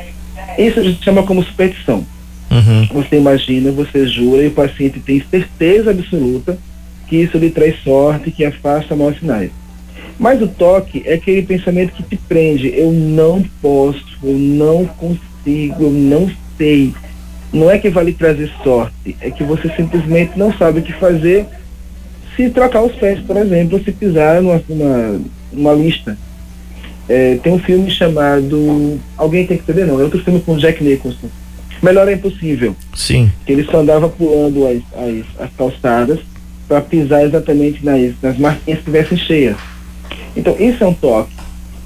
Isso 0.59 0.81
a 0.81 0.83
gente 0.83 1.03
chama 1.03 1.23
como 1.23 1.43
superstição. 1.43 2.05
Uhum. 2.53 2.87
Você 2.93 3.17
imagina, 3.17 3.73
você 3.73 4.07
jura 4.07 4.43
e 4.43 4.49
o 4.49 4.53
paciente 4.53 5.01
tem 5.01 5.25
certeza 5.31 5.91
absoluta 5.91 6.59
que 7.09 7.17
isso 7.17 7.39
lhe 7.39 7.51
traz 7.51 7.83
sorte, 7.83 8.31
que 8.31 8.45
afasta 8.45 8.95
maus 8.95 9.19
sinais. 9.19 9.51
Mas 10.19 10.43
o 10.43 10.47
toque 10.47 11.03
é 11.07 11.15
aquele 11.15 11.43
pensamento 11.43 11.93
que 11.95 12.03
te 12.03 12.17
prende. 12.17 12.73
Eu 12.77 12.93
não 12.93 13.43
posso, 13.63 14.05
eu 14.23 14.35
não 14.35 14.85
consigo, 14.85 15.85
eu 15.85 15.91
não 15.91 16.31
sei. 16.59 16.93
Não 17.53 17.71
é 17.71 17.79
que 17.79 17.89
vai 17.89 18.05
lhe 18.05 18.13
trazer 18.13 18.51
sorte, 18.63 19.17
é 19.21 19.31
que 19.31 19.45
você 19.45 19.69
simplesmente 19.75 20.39
não 20.39 20.53
sabe 20.57 20.81
o 20.81 20.83
que 20.83 20.93
fazer 20.93 21.47
se 22.37 22.49
trocar 22.49 22.83
os 22.83 22.93
pés, 22.93 23.21
por 23.21 23.37
exemplo, 23.37 23.83
se 23.85 23.93
pisar 23.93 24.41
numa, 24.41 24.63
numa, 24.69 25.21
numa 25.53 25.73
lista. 25.75 26.17
É, 27.09 27.37
tem 27.43 27.53
um 27.53 27.59
filme 27.59 27.91
chamado 27.91 28.99
Alguém 29.19 29.47
Tem 29.47 29.59
que 29.59 29.67
Saber, 29.67 29.87
não, 29.87 30.01
é 30.01 30.05
outro 30.05 30.23
filme 30.23 30.41
com 30.41 30.57
Jack 30.57 30.83
Nicholson. 30.83 31.29
Melhor 31.83 32.09
é 32.09 32.13
Impossível 32.13 32.77
Sim. 32.95 33.31
que 33.45 33.53
ele 33.53 33.65
só 33.65 33.81
andava 33.81 34.09
pulando 34.09 34.67
as, 34.67 34.79
as, 34.97 35.47
as 35.47 35.51
calçadas 35.57 36.21
para 36.69 36.81
pisar 36.81 37.25
exatamente 37.25 37.85
nas, 37.85 38.15
nas 38.23 38.39
marquinhas 38.39 38.81
que 38.81 38.89
estivessem 38.91 39.19
cheias. 39.19 39.57
Então, 40.37 40.57
isso 40.59 40.83
é 40.85 40.87
um 40.87 40.95
toque. 40.95 41.33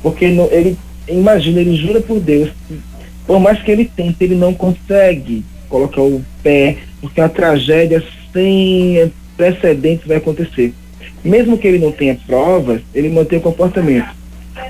Porque 0.03 0.25
ele, 0.25 0.77
imagina, 1.09 1.61
ele 1.61 1.75
jura 1.77 2.01
por 2.01 2.21
Deus, 2.21 2.51
que, 2.69 2.79
por 3.27 3.41
mais 3.41 3.61
que 3.63 3.71
ele 3.71 3.87
tente, 3.87 4.23
ele 4.23 4.35
não 4.35 4.53
consegue 4.53 5.45
colocar 5.69 6.03
o 6.03 6.23
pé, 6.43 6.77
porque 7.01 7.21
a 7.21 7.29
tragédia 7.29 8.05
sem 8.33 9.11
precedentes 9.37 10.07
vai 10.07 10.19
acontecer. 10.19 10.75
Mesmo 11.25 11.59
que 11.59 11.67
ele 11.67 11.79
não 11.79 11.91
tenha 11.91 12.17
provas, 12.27 12.83
ele 12.95 13.09
mantém 13.09 13.39
o 13.39 13.43
comportamento. 13.43 14.15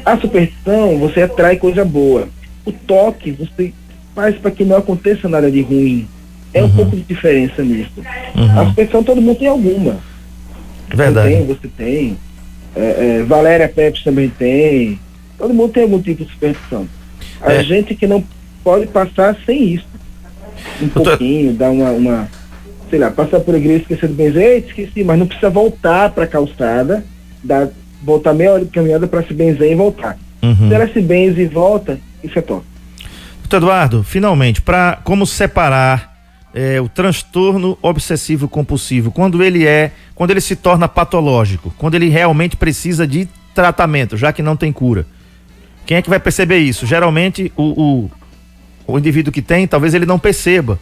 A 0.05 0.17
superstição, 0.17 0.99
você 0.99 1.23
atrai 1.23 1.57
coisa 1.57 1.85
boa. 1.85 2.29
O 2.65 2.73
toque, 2.73 3.33
você 3.33 3.73
faz 4.17 4.35
para 4.37 4.51
que 4.51 4.65
não 4.65 4.77
aconteça 4.79 5.29
nada 5.29 5.51
de 5.51 5.61
ruim. 5.61 6.09
É 6.55 6.65
um 6.65 6.71
pouco 6.71 6.97
de 6.97 7.03
diferença 7.03 7.63
nisso. 7.63 7.93
A 8.35 8.41
Uhum. 8.63 8.69
superstição 8.71 9.05
todo 9.05 9.21
mundo 9.21 9.39
tem 9.39 9.47
alguma. 9.47 9.99
Verdade. 10.89 11.29
tenho, 11.29 11.45
você 11.45 11.69
tem. 11.69 12.17
É, 12.75 13.19
é, 13.21 13.23
Valéria 13.25 13.69
Pepes 13.69 14.03
também 14.03 14.29
tem. 14.31 14.99
Todo 15.37 15.53
mundo 15.53 15.73
tem 15.73 15.83
algum 15.83 16.01
tipo 16.01 16.25
de 16.25 16.31
superstição. 16.33 16.89
A 17.43 17.53
É. 17.53 17.63
gente 17.63 17.95
que 17.95 18.07
não 18.07 18.25
pode 18.65 18.87
passar 18.87 19.37
sem 19.45 19.75
isso. 19.75 19.87
Um 20.81 20.87
Doutor- 20.87 21.11
pouquinho, 21.19 21.53
dar 21.53 21.71
uma, 21.71 21.91
uma. 21.91 22.29
Sei 22.89 22.99
lá, 22.99 23.11
passar 23.11 23.41
por 23.41 23.55
a 23.55 23.59
igreja 23.59 23.83
esquecer 23.83 24.09
do 24.09 24.15
benzer, 24.15 24.65
esqueci, 24.67 25.05
mas 25.05 25.19
não 25.19 25.27
precisa 25.27 25.51
voltar 25.51 26.11
para 26.11 26.25
a 26.25 26.27
calçada, 26.29 27.05
dar, 27.45 27.69
voltar 28.03 28.33
meia 28.33 28.53
hora 28.53 28.65
de 28.65 28.71
caminhada 28.71 29.07
para 29.07 29.23
se 29.25 29.35
benzer 29.35 29.71
e 29.73 29.75
voltar. 29.75 30.17
Uhum. 30.43 30.69
Se 30.69 30.75
ela 30.75 30.89
se 30.89 31.01
benze 31.03 31.43
e 31.43 31.47
volta, 31.47 31.99
isso 32.23 32.39
é 32.39 32.43
top. 32.43 32.65
Doutor 33.47 33.59
Eduardo, 33.59 34.03
finalmente, 34.03 34.61
para 34.61 34.99
como 35.05 35.25
separar 35.25 36.17
é, 36.53 36.81
o 36.81 36.89
transtorno 36.89 37.79
obsessivo 37.81 38.49
compulsivo 38.49 39.13
quando 39.13 39.41
ele 39.41 39.65
é, 39.65 39.93
quando 40.17 40.33
ele 40.33 40.41
se 40.41 40.57
torna 40.57 40.89
patológico, 40.89 41.73
quando 41.79 41.95
ele 41.95 42.09
realmente 42.09 42.57
precisa 42.57 43.07
de 43.07 43.29
tratamento, 43.55 44.17
já 44.17 44.33
que 44.33 44.43
não 44.43 44.57
tem 44.57 44.73
cura. 44.73 45.07
Quem 45.87 45.97
é 45.97 46.03
que 46.03 46.11
vai 46.11 46.19
perceber 46.19 46.59
isso? 46.59 46.87
Geralmente 46.87 47.53
o, 47.57 48.11
o, 48.89 48.93
o 48.93 48.99
indivíduo 48.99 49.33
que 49.33 49.41
tem, 49.41 49.65
talvez 49.69 49.95
ele 49.95 50.07
não 50.07 50.19
perceba. 50.19 50.77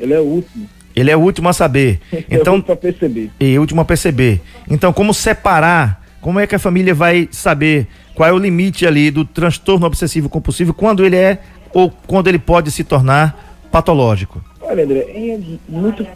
Ele 0.00 0.14
é 0.14 0.18
o 0.18 0.24
último. 0.24 0.66
Ele 0.94 1.10
é 1.10 1.16
o 1.16 1.20
último 1.20 1.50
a 1.50 1.52
saber. 1.52 2.00
Então, 2.30 2.62
para 2.62 2.76
perceber. 2.76 3.30
e 3.38 3.58
último 3.58 3.82
a 3.82 3.84
perceber. 3.84 4.40
Então, 4.70 4.90
como 4.90 5.12
separar? 5.12 6.02
Como 6.22 6.40
é 6.40 6.46
que 6.46 6.54
a 6.54 6.58
família 6.58 6.94
vai 6.94 7.28
saber 7.30 7.86
qual 8.14 8.26
é 8.26 8.32
o 8.32 8.38
limite 8.38 8.86
ali 8.86 9.10
do 9.10 9.24
transtorno 9.24 9.86
obsessivo 9.86 10.30
compulsivo 10.30 10.72
quando 10.72 11.04
ele 11.04 11.14
é 11.14 11.38
ou 11.76 11.92
quando 12.06 12.28
ele 12.28 12.38
pode 12.38 12.70
se 12.70 12.82
tornar 12.82 13.58
patológico? 13.70 14.42
Olha, 14.62 14.82
André, 14.84 15.00
é 15.00 15.38
muito. 15.68 16.06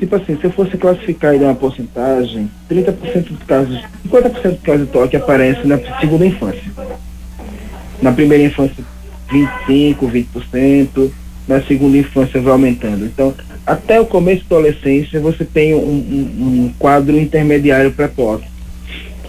Tipo 0.00 0.16
assim, 0.16 0.36
se 0.36 0.44
eu 0.44 0.50
fosse 0.50 0.76
classificar 0.76 1.34
e 1.34 1.38
dar 1.38 1.46
uma 1.46 1.54
porcentagem, 1.54 2.50
30% 2.68 3.28
dos 3.28 3.42
casos, 3.44 3.78
50% 4.08 4.50
dos 4.50 4.60
casos 4.62 4.86
de 4.86 4.92
toque 4.92 5.16
aparece 5.16 5.64
na 5.66 5.78
segunda 6.00 6.26
infância. 6.26 6.64
Na 8.02 8.10
primeira 8.10 8.42
infância, 8.44 8.82
25%, 9.30 9.96
20%, 10.10 11.10
na 11.46 11.62
segunda 11.62 11.98
infância 11.98 12.40
vai 12.40 12.52
aumentando. 12.52 13.04
Então, 13.04 13.32
até 13.64 14.00
o 14.00 14.06
começo 14.06 14.44
da 14.48 14.56
adolescência, 14.56 15.20
você 15.20 15.44
tem 15.44 15.72
um, 15.74 15.78
um- 15.78 16.64
um 16.64 16.74
quadro 16.78 17.16
intermediário 17.16 17.92
para 17.92 18.08
toque. 18.08 18.48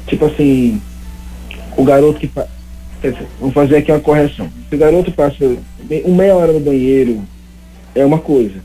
Tipo 0.08 0.26
assim, 0.26 0.82
o 1.78 1.84
garoto 1.84 2.20
que. 2.20 2.32
Vamos 3.40 3.54
fazer 3.54 3.78
aqui 3.78 3.92
uma 3.92 4.00
correção. 4.00 4.50
Se 4.70 4.76
o 4.76 4.78
garoto 4.78 5.12
passa 5.12 5.58
uma 6.06 6.18
meia 6.18 6.36
hora 6.36 6.54
no 6.54 6.60
banheiro, 6.60 7.22
é 7.96 8.06
uma 8.06 8.20
coisa. 8.20 8.56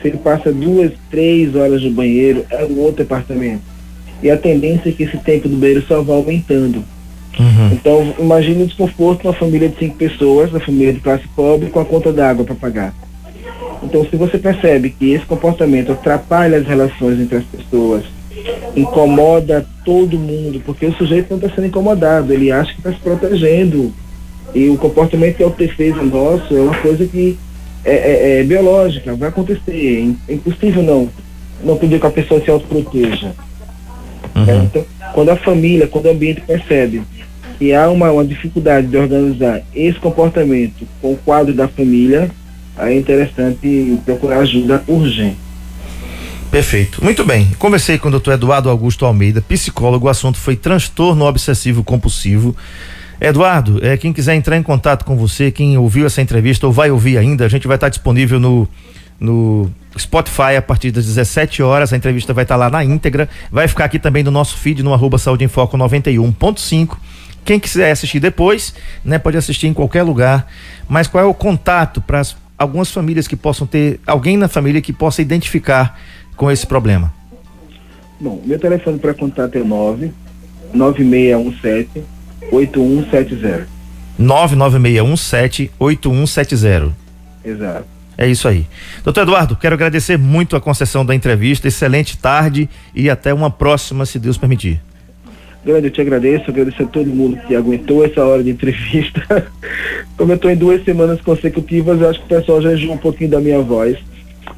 Se 0.00 0.08
ele 0.08 0.18
passa 0.18 0.52
duas, 0.52 0.92
três 1.10 1.54
horas 1.54 1.82
no 1.82 1.90
banheiro, 1.90 2.44
é 2.50 2.64
um 2.64 2.78
outro 2.78 3.04
departamento. 3.04 3.62
E 4.22 4.30
a 4.30 4.36
tendência 4.36 4.88
é 4.88 4.92
que 4.92 5.04
esse 5.04 5.18
tempo 5.18 5.48
do 5.48 5.56
banheiro 5.56 5.82
só 5.86 6.02
vai 6.02 6.16
aumentando. 6.16 6.84
Uhum. 7.38 7.72
Então, 7.72 8.14
imagine 8.18 8.64
o 8.64 8.66
desconforto 8.66 9.24
numa 9.24 9.34
família 9.34 9.68
de 9.68 9.78
cinco 9.78 9.96
pessoas, 9.96 10.50
uma 10.50 10.60
família 10.60 10.92
de 10.92 11.00
classe 11.00 11.26
pobre, 11.28 11.70
com 11.70 11.80
a 11.80 11.84
conta 11.84 12.12
d'água 12.12 12.44
para 12.44 12.54
pagar. 12.54 12.94
Então, 13.82 14.04
se 14.04 14.16
você 14.16 14.36
percebe 14.36 14.90
que 14.90 15.12
esse 15.12 15.24
comportamento 15.24 15.92
atrapalha 15.92 16.58
as 16.58 16.66
relações 16.66 17.18
entre 17.18 17.38
as 17.38 17.44
pessoas, 17.44 18.04
incomoda 18.76 19.66
todo 19.84 20.18
mundo, 20.18 20.60
porque 20.64 20.86
o 20.86 20.92
sujeito 20.94 21.30
não 21.30 21.38
está 21.38 21.50
sendo 21.54 21.66
incomodado, 21.66 22.32
ele 22.32 22.50
acha 22.52 22.72
que 22.72 22.78
está 22.78 22.92
se 22.92 22.98
protegendo. 22.98 23.92
E 24.54 24.68
o 24.68 24.76
comportamento 24.76 25.36
de 25.36 25.44
autodefesa 25.44 26.02
nosso 26.02 26.56
é 26.56 26.60
uma 26.60 26.76
coisa 26.78 27.06
que 27.06 27.38
é, 27.84 27.92
é- 27.94 28.40
é 28.40 28.44
biológica, 28.44 29.14
vai 29.14 29.28
acontecer. 29.28 30.14
É 30.28 30.34
impossível 30.34 30.82
não, 30.82 31.08
não 31.64 31.76
pedir 31.76 32.00
que 32.00 32.06
a 32.06 32.10
pessoa 32.10 32.40
se 32.42 32.50
autoproteja. 32.50 33.32
É, 34.34 34.38
Uhum. 34.38 34.62
Então, 34.64 34.84
quando 35.12 35.30
a 35.30 35.36
família, 35.36 35.86
quando 35.88 36.06
o 36.06 36.10
ambiente 36.10 36.40
percebe 36.42 37.02
que 37.58 37.74
há 37.74 37.90
uma, 37.90 38.10
uma 38.12 38.24
dificuldade 38.24 38.86
de 38.86 38.96
organizar 38.96 39.60
esse 39.74 39.98
comportamento 39.98 40.86
com 41.02 41.12
o 41.12 41.16
quadro 41.16 41.52
da 41.52 41.66
família, 41.68 42.30
aí 42.76 42.94
é 42.96 42.98
interessante 42.98 43.98
procurar 44.04 44.38
ajuda 44.38 44.82
urgente. 44.86 45.36
Perfeito. 46.50 47.02
Muito 47.02 47.24
bem. 47.24 47.48
Conversei 47.58 47.96
com 47.96 48.08
o 48.08 48.10
doutor 48.10 48.34
Eduardo 48.34 48.68
Augusto 48.68 49.06
Almeida, 49.06 49.40
psicólogo. 49.40 50.06
O 50.06 50.08
assunto 50.08 50.36
foi 50.36 50.56
transtorno 50.56 51.24
obsessivo 51.24 51.84
compulsivo. 51.84 52.56
Eduardo, 53.20 53.78
é, 53.84 53.96
quem 53.96 54.12
quiser 54.12 54.34
entrar 54.34 54.56
em 54.56 54.62
contato 54.62 55.04
com 55.04 55.16
você, 55.16 55.52
quem 55.52 55.78
ouviu 55.78 56.06
essa 56.06 56.20
entrevista 56.20 56.66
ou 56.66 56.72
vai 56.72 56.90
ouvir 56.90 57.18
ainda, 57.18 57.44
a 57.44 57.48
gente 57.48 57.68
vai 57.68 57.76
estar 57.76 57.88
disponível 57.88 58.40
no, 58.40 58.66
no 59.20 59.70
Spotify 59.96 60.56
a 60.56 60.62
partir 60.62 60.90
das 60.90 61.06
17 61.06 61.62
horas. 61.62 61.92
A 61.92 61.96
entrevista 61.96 62.34
vai 62.34 62.42
estar 62.42 62.56
lá 62.56 62.68
na 62.68 62.82
íntegra. 62.82 63.28
Vai 63.52 63.68
ficar 63.68 63.84
aqui 63.84 64.00
também 64.00 64.24
no 64.24 64.32
nosso 64.32 64.56
feed 64.56 64.82
no 64.82 64.92
arroba 64.92 65.18
Saúde 65.18 65.44
em 65.44 65.48
Foco 65.48 65.78
91.5. 65.78 66.96
Quem 67.44 67.60
quiser 67.60 67.92
assistir 67.92 68.18
depois, 68.18 68.74
né, 69.04 69.18
pode 69.18 69.36
assistir 69.36 69.68
em 69.68 69.72
qualquer 69.72 70.02
lugar. 70.02 70.48
Mas 70.88 71.06
qual 71.06 71.22
é 71.22 71.26
o 71.26 71.34
contato 71.34 72.00
para 72.00 72.22
algumas 72.58 72.90
famílias 72.90 73.28
que 73.28 73.36
possam 73.36 73.66
ter 73.66 74.00
alguém 74.04 74.36
na 74.36 74.48
família 74.48 74.82
que 74.82 74.92
possa 74.92 75.22
identificar 75.22 75.96
com 76.40 76.50
esse 76.50 76.66
problema? 76.66 77.12
Bom, 78.18 78.40
meu 78.46 78.58
telefone 78.58 78.98
para 78.98 79.12
contato 79.12 79.56
é 79.56 79.62
9 79.62 80.10
9617 80.72 82.02
8170. 82.50 83.68
99617 84.18 85.70
8170. 85.78 86.96
Exato. 87.44 87.84
É 88.16 88.26
isso 88.26 88.48
aí. 88.48 88.66
Doutor 89.04 89.24
Eduardo, 89.24 89.54
quero 89.54 89.74
agradecer 89.74 90.16
muito 90.16 90.56
a 90.56 90.60
concessão 90.62 91.04
da 91.04 91.14
entrevista. 91.14 91.68
Excelente 91.68 92.16
tarde 92.16 92.70
e 92.94 93.10
até 93.10 93.34
uma 93.34 93.50
próxima, 93.50 94.06
se 94.06 94.18
Deus 94.18 94.38
permitir. 94.38 94.80
Grande, 95.62 95.88
eu 95.88 95.90
te 95.90 96.00
agradeço, 96.00 96.50
agradeço 96.50 96.82
a 96.82 96.86
todo 96.86 97.06
mundo 97.08 97.38
que 97.46 97.54
aguentou 97.54 98.02
essa 98.02 98.24
hora 98.24 98.42
de 98.42 98.48
entrevista. 98.48 99.46
Como 100.16 100.32
eu 100.32 100.36
estou 100.36 100.50
em 100.50 100.56
duas 100.56 100.82
semanas 100.86 101.20
consecutivas, 101.20 102.00
eu 102.00 102.08
acho 102.08 102.18
que 102.20 102.24
o 102.24 102.38
pessoal 102.38 102.62
já 102.62 102.72
enjoou 102.72 102.94
um 102.94 102.98
pouquinho 102.98 103.28
da 103.28 103.40
minha 103.40 103.60
voz. 103.60 103.98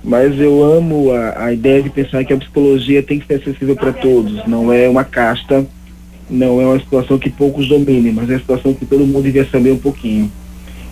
Mas 0.03 0.39
eu 0.39 0.63
amo 0.63 1.13
a, 1.13 1.47
a 1.47 1.53
ideia 1.53 1.83
de 1.83 1.91
pensar 1.91 2.25
que 2.25 2.33
a 2.33 2.37
psicologia 2.37 3.03
tem 3.03 3.19
que 3.19 3.27
ser 3.27 3.35
acessível 3.35 3.77
para 3.77 3.93
todos, 3.93 4.47
não 4.47 4.73
é 4.73 4.89
uma 4.89 5.05
casta, 5.05 5.65
não 6.29 6.61
é 6.61 6.67
uma 6.67 6.79
situação 6.79 7.19
que 7.19 7.31
poucos 7.31 7.69
dominem, 7.69 8.13
mas 8.13 8.29
é 8.29 8.35
uma 8.35 8.41
situação 8.41 8.75
que 8.75 8.87
todo 8.87 9.07
mundo 9.07 9.23
devia 9.23 9.47
saber 9.49 9.73
um 9.73 9.79
pouquinho. 9.79 10.31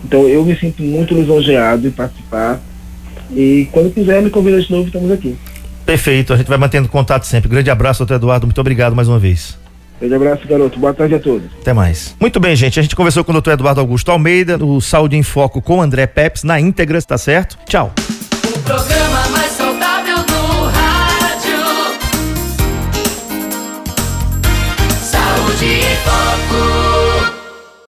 Então 0.03 0.27
eu 0.27 0.43
me 0.45 0.55
sinto 0.55 0.81
muito 0.83 1.13
lisonjeado 1.13 1.87
em 1.87 1.91
participar. 1.91 2.59
E 3.33 3.67
quando 3.71 3.93
quiser 3.93 4.21
me 4.21 4.29
convida 4.29 4.61
de 4.61 4.71
novo, 4.71 4.87
estamos 4.87 5.11
aqui. 5.11 5.35
Perfeito, 5.85 6.33
a 6.33 6.37
gente 6.37 6.47
vai 6.47 6.57
mantendo 6.57 6.87
contato 6.87 7.25
sempre. 7.25 7.49
Grande 7.49 7.69
abraço, 7.69 7.99
doutor 7.99 8.15
Eduardo. 8.15 8.45
Muito 8.45 8.61
obrigado 8.61 8.95
mais 8.95 9.07
uma 9.07 9.19
vez. 9.19 9.57
Grande 9.99 10.15
abraço, 10.15 10.47
garoto. 10.47 10.79
Boa 10.79 10.93
tarde 10.93 11.15
a 11.15 11.19
todos. 11.19 11.47
Até 11.61 11.73
mais. 11.73 12.15
Muito 12.19 12.39
bem, 12.39 12.55
gente. 12.55 12.79
A 12.79 12.83
gente 12.83 12.95
conversou 12.95 13.23
com 13.23 13.31
o 13.31 13.33
doutor 13.33 13.53
Eduardo 13.53 13.79
Augusto 13.79 14.11
Almeida, 14.11 14.57
no 14.57 14.81
Saúde 14.81 15.15
em 15.15 15.23
Foco 15.23 15.61
com 15.61 15.81
André 15.81 16.07
Peps, 16.07 16.43
na 16.43 16.59
íntegra, 16.59 17.01
tá 17.01 17.17
certo? 17.17 17.57
Tchau. 17.67 17.93
O 18.61 18.63
programa 18.63 18.91
mais 18.91 19.00